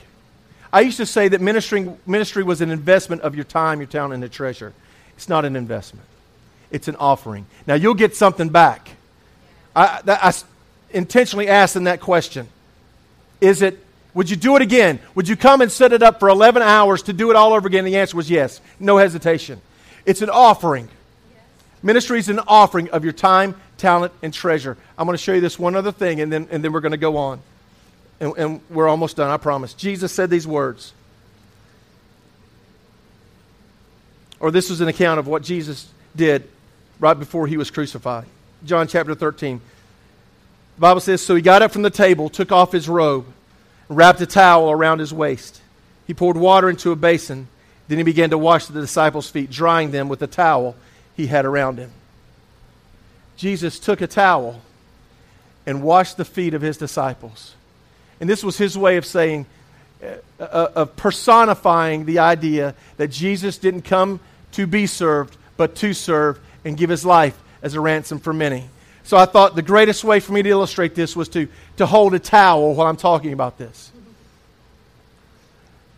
I 0.74 0.82
used 0.82 0.97
to 0.97 1.05
say 1.05 1.28
that 1.28 1.41
ministering, 1.41 1.97
ministry 2.05 2.43
was 2.43 2.61
an 2.61 2.72
investment 2.72 3.22
of 3.24 3.36
your 3.36 3.43
time, 3.43 3.80
your 3.80 3.88
talent, 3.88 4.13
and 4.13 4.24
your 4.24 4.30
treasure. 4.30 4.74
It's 5.15 5.28
not 5.28 5.45
an 5.45 5.55
investment, 5.55 6.05
it's 6.72 6.88
an 6.88 6.95
offering. 6.95 7.45
Now, 7.67 7.76
you'll 7.76 7.93
get 7.93 8.15
something 8.15 8.49
back. 8.49 8.89
I, 9.76 10.01
that, 10.05 10.24
I 10.24 10.34
intentionally 10.91 11.47
asked 11.47 11.74
them 11.74 11.86
that 11.86 12.01
question. 12.01 12.47
Is 13.39 13.61
it, 13.61 13.84
would 14.13 14.30
you 14.30 14.36
do 14.36 14.55
it 14.55 14.61
again? 14.61 14.99
Would 15.15 15.28
you 15.28 15.36
come 15.36 15.61
and 15.61 15.72
set 15.72 15.93
it 15.93 16.03
up 16.03 16.19
for 16.19 16.30
11 16.30 16.61
hours 16.61 17.03
to 17.03 17.13
do 17.13 17.30
it 17.30 17.36
all 17.36 17.53
over 17.53 17.67
again? 17.67 17.86
The 17.86 17.97
answer 17.97 18.17
was 18.17 18.30
yes. 18.30 18.61
No 18.80 18.97
hesitation. 18.97 19.61
It's 20.05 20.22
an 20.22 20.30
offering. 20.30 20.89
Ministry 21.84 22.19
is 22.19 22.30
an 22.30 22.39
offering 22.47 22.89
of 22.91 23.03
your 23.03 23.13
time, 23.13 23.55
talent, 23.78 24.13
and 24.22 24.34
treasure. 24.34 24.78
I'm 24.97 25.05
going 25.05 25.17
to 25.17 25.24
show 25.24 25.34
you 25.34 25.41
this 25.41 25.57
one 25.57 25.76
other 25.76 25.91
thing, 25.91 26.22
and 26.22 26.32
then, 26.32 26.47
and 26.51 26.63
then 26.63 26.72
we're 26.72 26.82
going 26.82 26.91
to 26.91 26.97
go 26.97 27.17
on. 27.17 27.41
And, 28.22 28.38
and 28.38 28.61
we're 28.69 28.88
almost 28.88 29.17
done, 29.17 29.32
I 29.32 29.38
promise. 29.38 29.74
Jesus 29.74 30.13
said 30.13 30.30
these 30.30 30.47
words. 30.47 30.93
Or 34.39 34.51
this 34.51 34.69
was 34.69 34.80
an 34.80 34.88
account 34.88 35.19
of 35.19 35.28
what 35.28 35.41
Jesus 35.43 35.89
did 36.15 36.47
right 36.99 37.17
before 37.17 37.47
he 37.47 37.57
was 37.57 37.72
crucified. 37.72 38.26
John 38.63 38.88
chapter 38.88 39.15
13. 39.15 39.59
The 40.76 40.82
Bible 40.82 41.01
says, 41.01 41.22
So 41.22 41.36
he 41.36 41.41
got 41.41 41.63
up 41.63 41.72
from 41.72 41.82
the 41.82 41.89
table, 41.89 42.30
took 42.30 42.51
off 42.51 42.72
his 42.72 42.88
robe, 42.88 43.26
wrapped 43.89 44.22
a 44.22 44.28
towel 44.28 44.69
around 44.69 44.99
his 44.99 45.11
waist. 45.11 45.59
He 46.05 46.13
poured 46.13 46.38
water 46.38 46.69
into 46.69 46.91
a 46.91 46.95
basin. 46.95 47.47
Then 47.88 47.97
he 47.97 48.03
began 48.03 48.30
to 48.30 48.38
wash 48.38 48.67
the 48.67 48.80
disciples' 48.80 49.30
feet, 49.30 49.49
drying 49.49 49.91
them 49.91 50.09
with 50.09 50.19
the 50.19 50.28
towel 50.28 50.76
he 51.15 51.28
had 51.28 51.43
around 51.45 51.80
him. 51.80 51.91
Jesus 53.36 53.80
took 53.80 53.99
a 53.99 54.07
towel 54.07 54.61
and 55.65 55.82
washed 55.82 56.17
the 56.17 56.26
feet 56.26 56.53
of 56.53 56.61
his 56.61 56.78
disciples. 56.78 57.55
And 58.22 58.30
this 58.30 58.43
was 58.43 58.57
his 58.57 58.78
way 58.78 58.97
of 58.97 59.05
saying, 59.05 59.47
uh, 60.01 60.15
uh, 60.39 60.72
of 60.76 60.95
personifying 60.95 62.05
the 62.05 62.19
idea 62.19 62.76
that 62.97 63.09
Jesus 63.09 63.57
didn't 63.57 63.82
come 63.82 64.19
to 64.53 64.67
be 64.67 64.86
served, 64.86 65.36
but 65.57 65.76
to 65.78 65.93
serve 65.93 66.39
and 66.63 66.78
give 66.78 66.89
his 66.89 67.03
life 67.03 67.38
as 67.61 67.74
a 67.74 67.82
ransom 67.82 68.19
for 68.19 68.32
many. 68.32 68.69
So 69.03 69.17
I 69.17 69.26
thought 69.26 69.55
the 69.55 69.63
greatest 69.63 70.03
way 70.03 70.19
for 70.19 70.34
me 70.34 70.43
to 70.43 70.49
illustrate 70.49 70.93
this 70.93 71.15
was 71.15 71.30
to, 71.30 71.47
to 71.78 71.86
hold 71.88 72.13
a 72.13 72.19
towel 72.19 72.76
while 72.76 72.88
I'm 72.88 72.95
talking 72.95 73.34
about 73.34 73.57
this. 73.57 73.91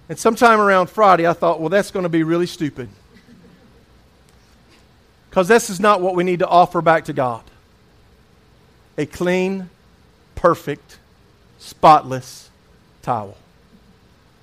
And 0.08 0.18
sometime 0.18 0.60
around 0.60 0.90
Friday, 0.90 1.28
I 1.28 1.34
thought, 1.34 1.60
well, 1.60 1.70
that's 1.70 1.92
going 1.92 2.04
to 2.04 2.10
be 2.10 2.24
really 2.24 2.48
stupid. 2.48 2.88
Because 5.30 5.48
this 5.48 5.70
is 5.70 5.80
not 5.80 6.00
what 6.00 6.16
we 6.16 6.24
need 6.24 6.40
to 6.40 6.48
offer 6.48 6.82
back 6.82 7.06
to 7.06 7.14
God 7.14 7.44
a 8.98 9.06
clean, 9.06 9.70
perfect, 10.36 11.00
spotless 11.64 12.50
towel. 13.02 13.38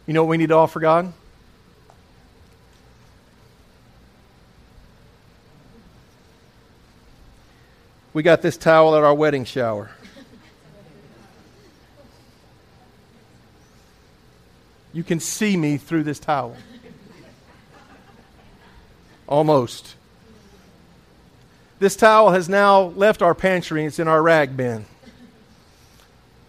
You 0.07 0.15
know 0.15 0.25
what 0.25 0.31
we 0.31 0.39
need 0.39 0.49
to 0.49 0.57
offer 0.57 0.81
God? 0.81 1.13
We 8.13 8.23
got 8.23 8.43
this 8.43 8.57
towel 8.57 8.97
at 8.97 9.05
our 9.05 9.15
wedding 9.15 9.45
shower. 9.45 9.91
You 14.93 15.05
can 15.05 15.21
see 15.21 15.57
me 15.57 15.77
through 15.77 16.03
this 16.03 16.19
towel. 16.19 16.57
Almost. 19.29 19.95
This 21.79 21.95
towel 21.95 22.31
has 22.33 22.49
now 22.49 22.81
left 22.81 23.23
our 23.23 23.35
pantry. 23.35 23.85
It's 23.85 24.01
in 24.01 24.09
our 24.09 24.23
rag 24.23 24.57
bin. 24.57 24.87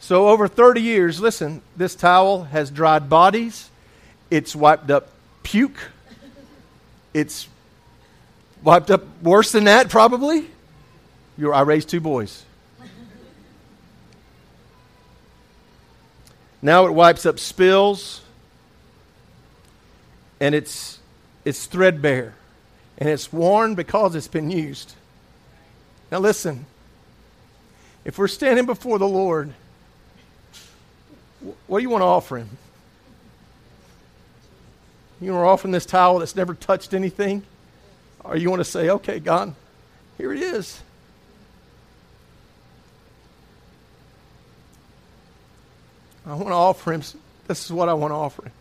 So, 0.02 0.30
over 0.30 0.48
30 0.48 0.82
years, 0.82 1.22
listen, 1.22 1.62
this 1.78 1.94
towel 1.94 2.46
has 2.46 2.72
dried 2.72 3.08
bodies, 3.08 3.70
it's 4.32 4.56
wiped 4.56 4.90
up 4.90 5.10
puke, 5.44 5.78
it's 7.14 7.48
wiped 8.64 8.90
up 8.90 9.04
worse 9.22 9.52
than 9.52 9.66
that, 9.66 9.90
probably. 9.90 10.48
You're, 11.38 11.54
I 11.54 11.62
raised 11.62 11.88
two 11.88 12.00
boys. 12.00 12.44
Now 16.64 16.88
it 16.88 16.94
wipes 16.94 17.28
up 17.28 17.38
spills, 17.38 18.22
and 20.40 20.56
it's, 20.56 20.98
it's 21.46 21.68
threadbare, 21.68 22.34
and 22.98 23.08
it's 23.08 23.32
worn 23.32 23.76
because 23.76 24.16
it's 24.16 24.28
been 24.28 24.50
used. 24.50 24.96
Now, 26.12 26.18
listen, 26.18 26.66
if 28.04 28.18
we're 28.18 28.28
standing 28.28 28.66
before 28.66 28.98
the 28.98 29.08
Lord, 29.08 29.54
what 31.68 31.80
do 31.80 31.84
you 31.84 31.90
want 31.90 32.02
to 32.02 32.06
offer 32.06 32.38
Him? 32.38 32.50
You 35.20 35.34
want 35.34 35.44
to 35.44 35.48
offer 35.50 35.68
Him 35.68 35.72
this 35.72 35.86
towel 35.86 36.20
that's 36.20 36.36
never 36.36 36.54
touched 36.54 36.94
anything? 36.94 37.44
Or 38.24 38.36
you 38.36 38.50
want 38.50 38.60
to 38.60 38.66
say, 38.66 38.90
okay, 38.90 39.20
God, 39.20 39.56
here 40.18 40.34
it 40.34 40.42
is. 40.42 40.80
I 46.26 46.36
want 46.36 46.50
to 46.50 46.54
offer 46.54 46.94
him. 46.94 47.02
This 47.48 47.66
is 47.66 47.72
what 47.72 47.90
I 47.90 47.94
want 47.94 48.12
to 48.12 48.16
offer 48.16 48.46
him. 48.46 48.52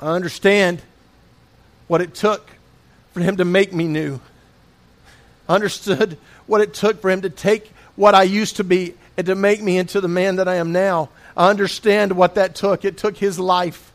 I 0.00 0.14
understand 0.14 0.80
what 1.88 2.00
it 2.00 2.14
took 2.14 2.48
for 3.12 3.20
him 3.20 3.36
to 3.38 3.44
make 3.44 3.72
me 3.72 3.88
new. 3.88 4.20
I 5.48 5.54
understood 5.54 6.18
what 6.46 6.60
it 6.60 6.74
took 6.74 7.00
for 7.00 7.10
him 7.10 7.22
to 7.22 7.30
take 7.30 7.72
what 7.96 8.14
I 8.14 8.22
used 8.22 8.56
to 8.56 8.64
be 8.64 8.94
and 9.16 9.26
to 9.26 9.34
make 9.34 9.60
me 9.60 9.78
into 9.78 10.00
the 10.00 10.08
man 10.08 10.36
that 10.36 10.46
I 10.46 10.56
am 10.56 10.72
now. 10.72 11.08
I 11.36 11.50
understand 11.50 12.12
what 12.12 12.36
that 12.36 12.54
took. 12.54 12.84
It 12.84 12.96
took 12.96 13.16
his 13.16 13.38
life. 13.38 13.92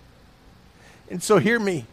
And 1.09 1.23
so, 1.23 1.37
hear 1.37 1.59
me. 1.59 1.85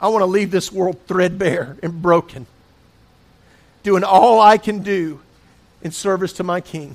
I 0.00 0.08
want 0.08 0.22
to 0.22 0.26
leave 0.26 0.50
this 0.50 0.70
world 0.70 1.00
threadbare 1.08 1.76
and 1.82 2.00
broken, 2.00 2.46
doing 3.82 4.04
all 4.04 4.40
I 4.40 4.58
can 4.58 4.80
do 4.80 5.20
in 5.82 5.90
service 5.90 6.34
to 6.34 6.44
my 6.44 6.60
King. 6.60 6.94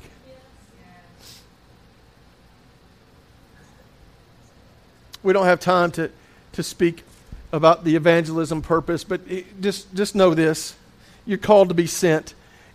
We 5.24 5.34
don't 5.34 5.46
have 5.46 5.60
time 5.60 5.92
to, 5.94 6.12
to 6.54 6.64
speak 6.64 7.04
about 7.52 7.84
the 7.84 7.96
evangelism 7.96 8.62
purpose, 8.62 9.04
but 9.04 9.22
just, 9.62 9.94
just 9.96 10.16
know 10.16 10.34
this. 10.34 10.76
You're 11.26 11.38
called 11.38 11.70
to 11.70 11.76
be 11.76 11.88
sent 11.88 12.34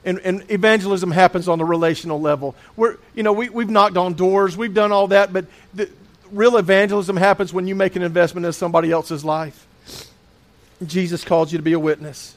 and, 0.08 0.20
and 0.20 0.50
evangelism 0.50 1.10
happens 1.10 1.48
on 1.48 1.58
the 1.58 1.66
relational 1.66 2.18
level. 2.18 2.56
We're, 2.76 2.96
you 3.14 3.22
know, 3.22 3.34
we, 3.34 3.50
we've 3.50 3.68
knocked 3.68 3.98
on 3.98 4.14
doors, 4.14 4.56
we've 4.56 4.72
done 4.72 4.90
all 4.90 5.08
that, 5.08 5.34
but 5.34 5.44
the, 5.74 5.90
real 6.32 6.56
evangelism 6.56 7.14
happens 7.14 7.52
when 7.52 7.66
you 7.66 7.74
make 7.74 7.94
an 7.94 8.00
investment 8.00 8.46
in 8.46 8.54
somebody 8.54 8.90
else's 8.90 9.22
life. 9.22 9.66
Jesus 10.86 11.24
calls 11.24 11.52
you 11.52 11.58
to 11.58 11.62
be 11.62 11.74
a 11.74 11.78
witness. 11.78 12.36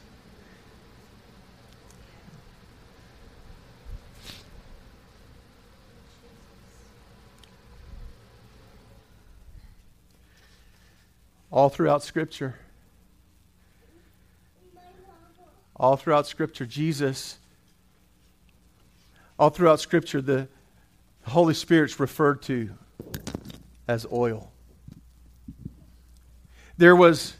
All 11.51 11.69
throughout 11.69 12.01
Scripture, 12.03 12.55
all 15.75 15.97
throughout 15.97 16.25
Scripture, 16.27 16.65
Jesus 16.65 17.37
all 19.41 19.49
throughout 19.49 19.79
Scripture, 19.79 20.21
the 20.21 20.47
Holy 21.25 21.55
Spirit's 21.55 21.99
referred 21.99 22.43
to 22.43 22.69
as 23.87 24.05
oil. 24.13 24.51
There 26.77 26.95
was 26.95 27.33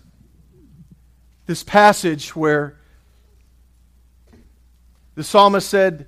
this 1.46 1.64
passage 1.64 2.36
where 2.36 2.80
the 5.14 5.24
psalmist 5.24 5.70
said 5.70 6.08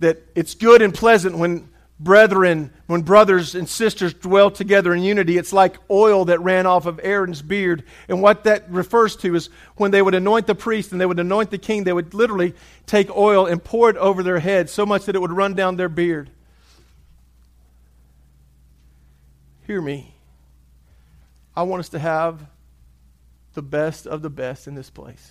that 0.00 0.22
it's 0.34 0.54
good 0.54 0.82
and 0.82 0.92
pleasant 0.92 1.38
when 1.38 1.70
brethren, 2.02 2.72
when 2.86 3.02
brothers 3.02 3.54
and 3.54 3.68
sisters 3.68 4.12
dwell 4.14 4.50
together 4.50 4.92
in 4.94 5.02
unity, 5.02 5.38
it's 5.38 5.52
like 5.52 5.76
oil 5.90 6.24
that 6.26 6.40
ran 6.40 6.66
off 6.66 6.86
of 6.86 7.00
Aaron's 7.02 7.42
beard. 7.42 7.84
And 8.08 8.20
what 8.20 8.44
that 8.44 8.70
refers 8.70 9.16
to 9.16 9.34
is 9.34 9.50
when 9.76 9.90
they 9.90 10.02
would 10.02 10.14
anoint 10.14 10.46
the 10.46 10.54
priest 10.54 10.92
and 10.92 11.00
they 11.00 11.06
would 11.06 11.20
anoint 11.20 11.50
the 11.50 11.58
king, 11.58 11.84
they 11.84 11.92
would 11.92 12.14
literally 12.14 12.54
take 12.86 13.14
oil 13.16 13.46
and 13.46 13.62
pour 13.62 13.88
it 13.90 13.96
over 13.96 14.22
their 14.22 14.38
head 14.38 14.68
so 14.68 14.84
much 14.84 15.04
that 15.04 15.14
it 15.14 15.20
would 15.20 15.32
run 15.32 15.54
down 15.54 15.76
their 15.76 15.88
beard. 15.88 16.30
Hear 19.66 19.80
me. 19.80 20.14
I 21.54 21.62
want 21.62 21.80
us 21.80 21.90
to 21.90 21.98
have 21.98 22.44
the 23.54 23.62
best 23.62 24.06
of 24.06 24.22
the 24.22 24.30
best 24.30 24.66
in 24.66 24.74
this 24.74 24.90
place. 24.90 25.30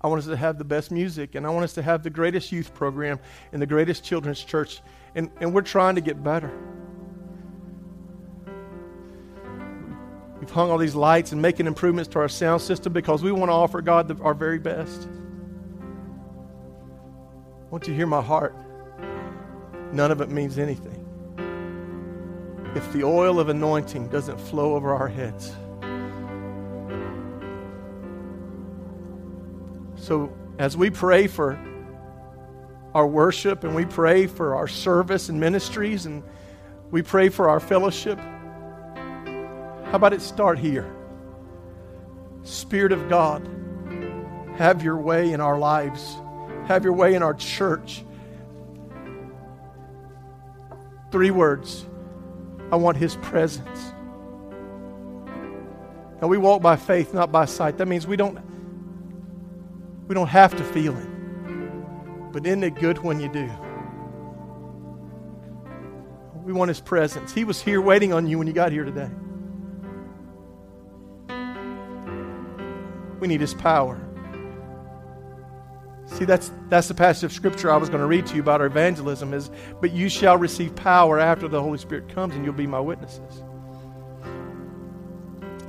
I 0.00 0.08
want 0.08 0.20
us 0.20 0.26
to 0.26 0.36
have 0.36 0.58
the 0.58 0.64
best 0.64 0.90
music, 0.90 1.34
and 1.34 1.46
I 1.46 1.50
want 1.50 1.64
us 1.64 1.74
to 1.74 1.82
have 1.82 2.02
the 2.02 2.10
greatest 2.10 2.50
youth 2.50 2.74
program 2.74 3.20
and 3.52 3.60
the 3.60 3.66
greatest 3.66 4.02
children's 4.02 4.42
church 4.42 4.80
and, 5.14 5.30
and 5.40 5.54
we're 5.54 5.62
trying 5.62 5.94
to 5.96 6.00
get 6.00 6.22
better. 6.22 6.50
We've 10.40 10.50
hung 10.50 10.70
all 10.70 10.78
these 10.78 10.94
lights 10.94 11.32
and 11.32 11.40
making 11.40 11.66
improvements 11.66 12.10
to 12.12 12.18
our 12.18 12.28
sound 12.28 12.62
system 12.62 12.92
because 12.92 13.22
we 13.22 13.30
want 13.30 13.48
to 13.48 13.54
offer 13.54 13.80
God 13.80 14.08
the, 14.08 14.16
our 14.22 14.34
very 14.34 14.58
best. 14.58 15.08
I 17.66 17.70
want 17.70 17.86
you 17.86 17.94
hear 17.94 18.06
my 18.06 18.20
heart. 18.20 18.56
None 19.92 20.10
of 20.10 20.20
it 20.20 20.30
means 20.30 20.58
anything 20.58 20.98
if 22.74 22.92
the 22.92 23.04
oil 23.04 23.38
of 23.38 23.48
anointing 23.50 24.08
doesn't 24.08 24.40
flow 24.40 24.74
over 24.74 24.94
our 24.94 25.08
heads. 25.08 25.54
So, 29.96 30.32
as 30.58 30.76
we 30.76 30.90
pray 30.90 31.26
for 31.26 31.58
our 32.94 33.06
worship 33.06 33.64
and 33.64 33.74
we 33.74 33.84
pray 33.84 34.26
for 34.26 34.54
our 34.54 34.68
service 34.68 35.28
and 35.28 35.40
ministries 35.40 36.06
and 36.06 36.22
we 36.90 37.02
pray 37.02 37.28
for 37.28 37.48
our 37.48 37.60
fellowship. 37.60 38.18
How 38.18 39.92
about 39.94 40.12
it 40.12 40.22
start 40.22 40.58
here? 40.58 40.90
Spirit 42.44 42.92
of 42.92 43.08
God, 43.08 43.48
have 44.56 44.82
your 44.82 44.96
way 44.98 45.32
in 45.32 45.40
our 45.40 45.58
lives, 45.58 46.16
have 46.66 46.84
your 46.84 46.92
way 46.92 47.14
in 47.14 47.22
our 47.22 47.34
church. 47.34 48.04
Three 51.10 51.30
words 51.30 51.86
I 52.72 52.76
want 52.76 52.96
His 52.96 53.16
presence. 53.16 53.92
And 56.20 56.30
we 56.30 56.38
walk 56.38 56.62
by 56.62 56.76
faith, 56.76 57.14
not 57.14 57.32
by 57.32 57.46
sight. 57.46 57.78
That 57.78 57.86
means 57.86 58.06
we 58.06 58.16
don't 58.16 58.38
We 60.08 60.14
don't 60.14 60.28
have 60.28 60.56
to 60.56 60.64
feel 60.64 60.96
it. 60.96 61.11
But 62.32 62.46
isn't 62.46 62.64
it 62.64 62.74
good 62.76 62.98
when 62.98 63.20
you 63.20 63.28
do? 63.28 63.50
We 66.44 66.52
want 66.52 66.68
His 66.68 66.80
presence. 66.80 67.32
He 67.32 67.44
was 67.44 67.60
here 67.60 67.80
waiting 67.80 68.12
on 68.12 68.26
you 68.26 68.38
when 68.38 68.46
you 68.46 68.52
got 68.52 68.72
here 68.72 68.84
today. 68.84 69.10
We 73.20 73.28
need 73.28 73.40
His 73.40 73.54
power. 73.54 74.00
See, 76.06 76.24
that's, 76.24 76.52
that's 76.68 76.88
the 76.88 76.94
passage 76.94 77.24
of 77.24 77.32
Scripture 77.32 77.70
I 77.70 77.76
was 77.76 77.88
going 77.88 78.00
to 78.00 78.06
read 78.06 78.26
to 78.26 78.34
you 78.34 78.42
about 78.42 78.60
our 78.60 78.66
evangelism 78.66 79.32
is, 79.32 79.50
but 79.80 79.92
you 79.92 80.08
shall 80.08 80.36
receive 80.36 80.74
power 80.74 81.18
after 81.18 81.48
the 81.48 81.60
Holy 81.60 81.78
Spirit 81.78 82.08
comes 82.08 82.34
and 82.34 82.44
you'll 82.44 82.54
be 82.54 82.66
my 82.66 82.80
witnesses. 82.80 83.42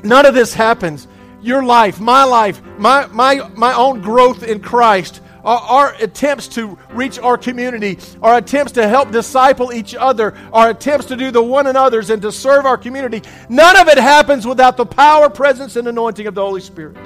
None 0.03 0.25
of 0.25 0.33
this 0.33 0.53
happens. 0.53 1.07
Your 1.41 1.63
life, 1.63 1.99
my 1.99 2.23
life, 2.23 2.61
my, 2.77 3.05
my, 3.07 3.49
my 3.55 3.73
own 3.73 4.01
growth 4.01 4.43
in 4.43 4.59
Christ, 4.59 5.21
our, 5.43 5.59
our 5.59 5.93
attempts 5.95 6.47
to 6.49 6.77
reach 6.91 7.19
our 7.19 7.37
community, 7.37 7.99
our 8.21 8.37
attempts 8.37 8.73
to 8.73 8.87
help 8.87 9.11
disciple 9.11 9.73
each 9.73 9.95
other, 9.95 10.33
our 10.51 10.69
attempts 10.69 11.07
to 11.07 11.15
do 11.15 11.31
the 11.31 11.41
one 11.41 11.67
another's 11.67 12.09
and 12.09 12.21
to 12.21 12.31
serve 12.31 12.65
our 12.65 12.77
community, 12.77 13.21
none 13.49 13.77
of 13.79 13.87
it 13.87 13.97
happens 13.97 14.47
without 14.47 14.77
the 14.77 14.85
power, 14.85 15.29
presence, 15.29 15.75
and 15.75 15.87
anointing 15.87 16.27
of 16.27 16.35
the 16.35 16.41
Holy 16.41 16.61
Spirit. 16.61 16.97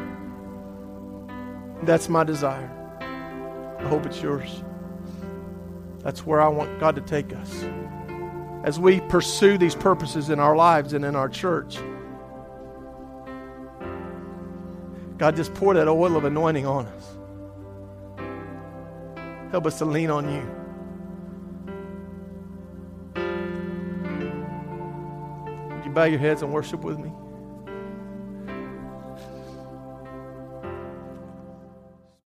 That's 1.84 2.10
my 2.10 2.24
desire. 2.24 2.72
I 3.80 3.88
hope 3.88 4.06
it's 4.06 4.22
yours. 4.22 4.64
That's 6.00 6.26
where 6.26 6.42
I 6.42 6.48
want 6.48 6.80
God 6.80 6.96
to 6.96 7.02
take 7.02 7.34
us. 7.34 7.66
As 8.64 8.80
we 8.80 9.00
pursue 9.02 9.58
these 9.58 9.76
purposes 9.76 10.30
in 10.30 10.40
our 10.40 10.56
lives 10.56 10.94
and 10.94 11.06
in 11.06 11.16
our 11.16 11.30
church, 11.30 11.78
God, 15.18 15.36
just 15.36 15.54
pour 15.54 15.74
that 15.74 15.88
oil 15.88 16.16
of 16.16 16.26
anointing 16.26 16.66
on 16.66 16.86
us. 16.86 17.16
Help 19.52 19.66
us 19.66 19.78
to 19.80 19.86
lean 19.86 20.10
on 20.10 20.32
you. 20.32 20.43
Would 25.76 25.86
you 25.86 25.91
bow 25.91 26.04
your 26.04 26.20
heads 26.20 26.41
and 26.41 26.52
worship 26.54 26.84
with 26.84 27.00
me? 27.00 27.12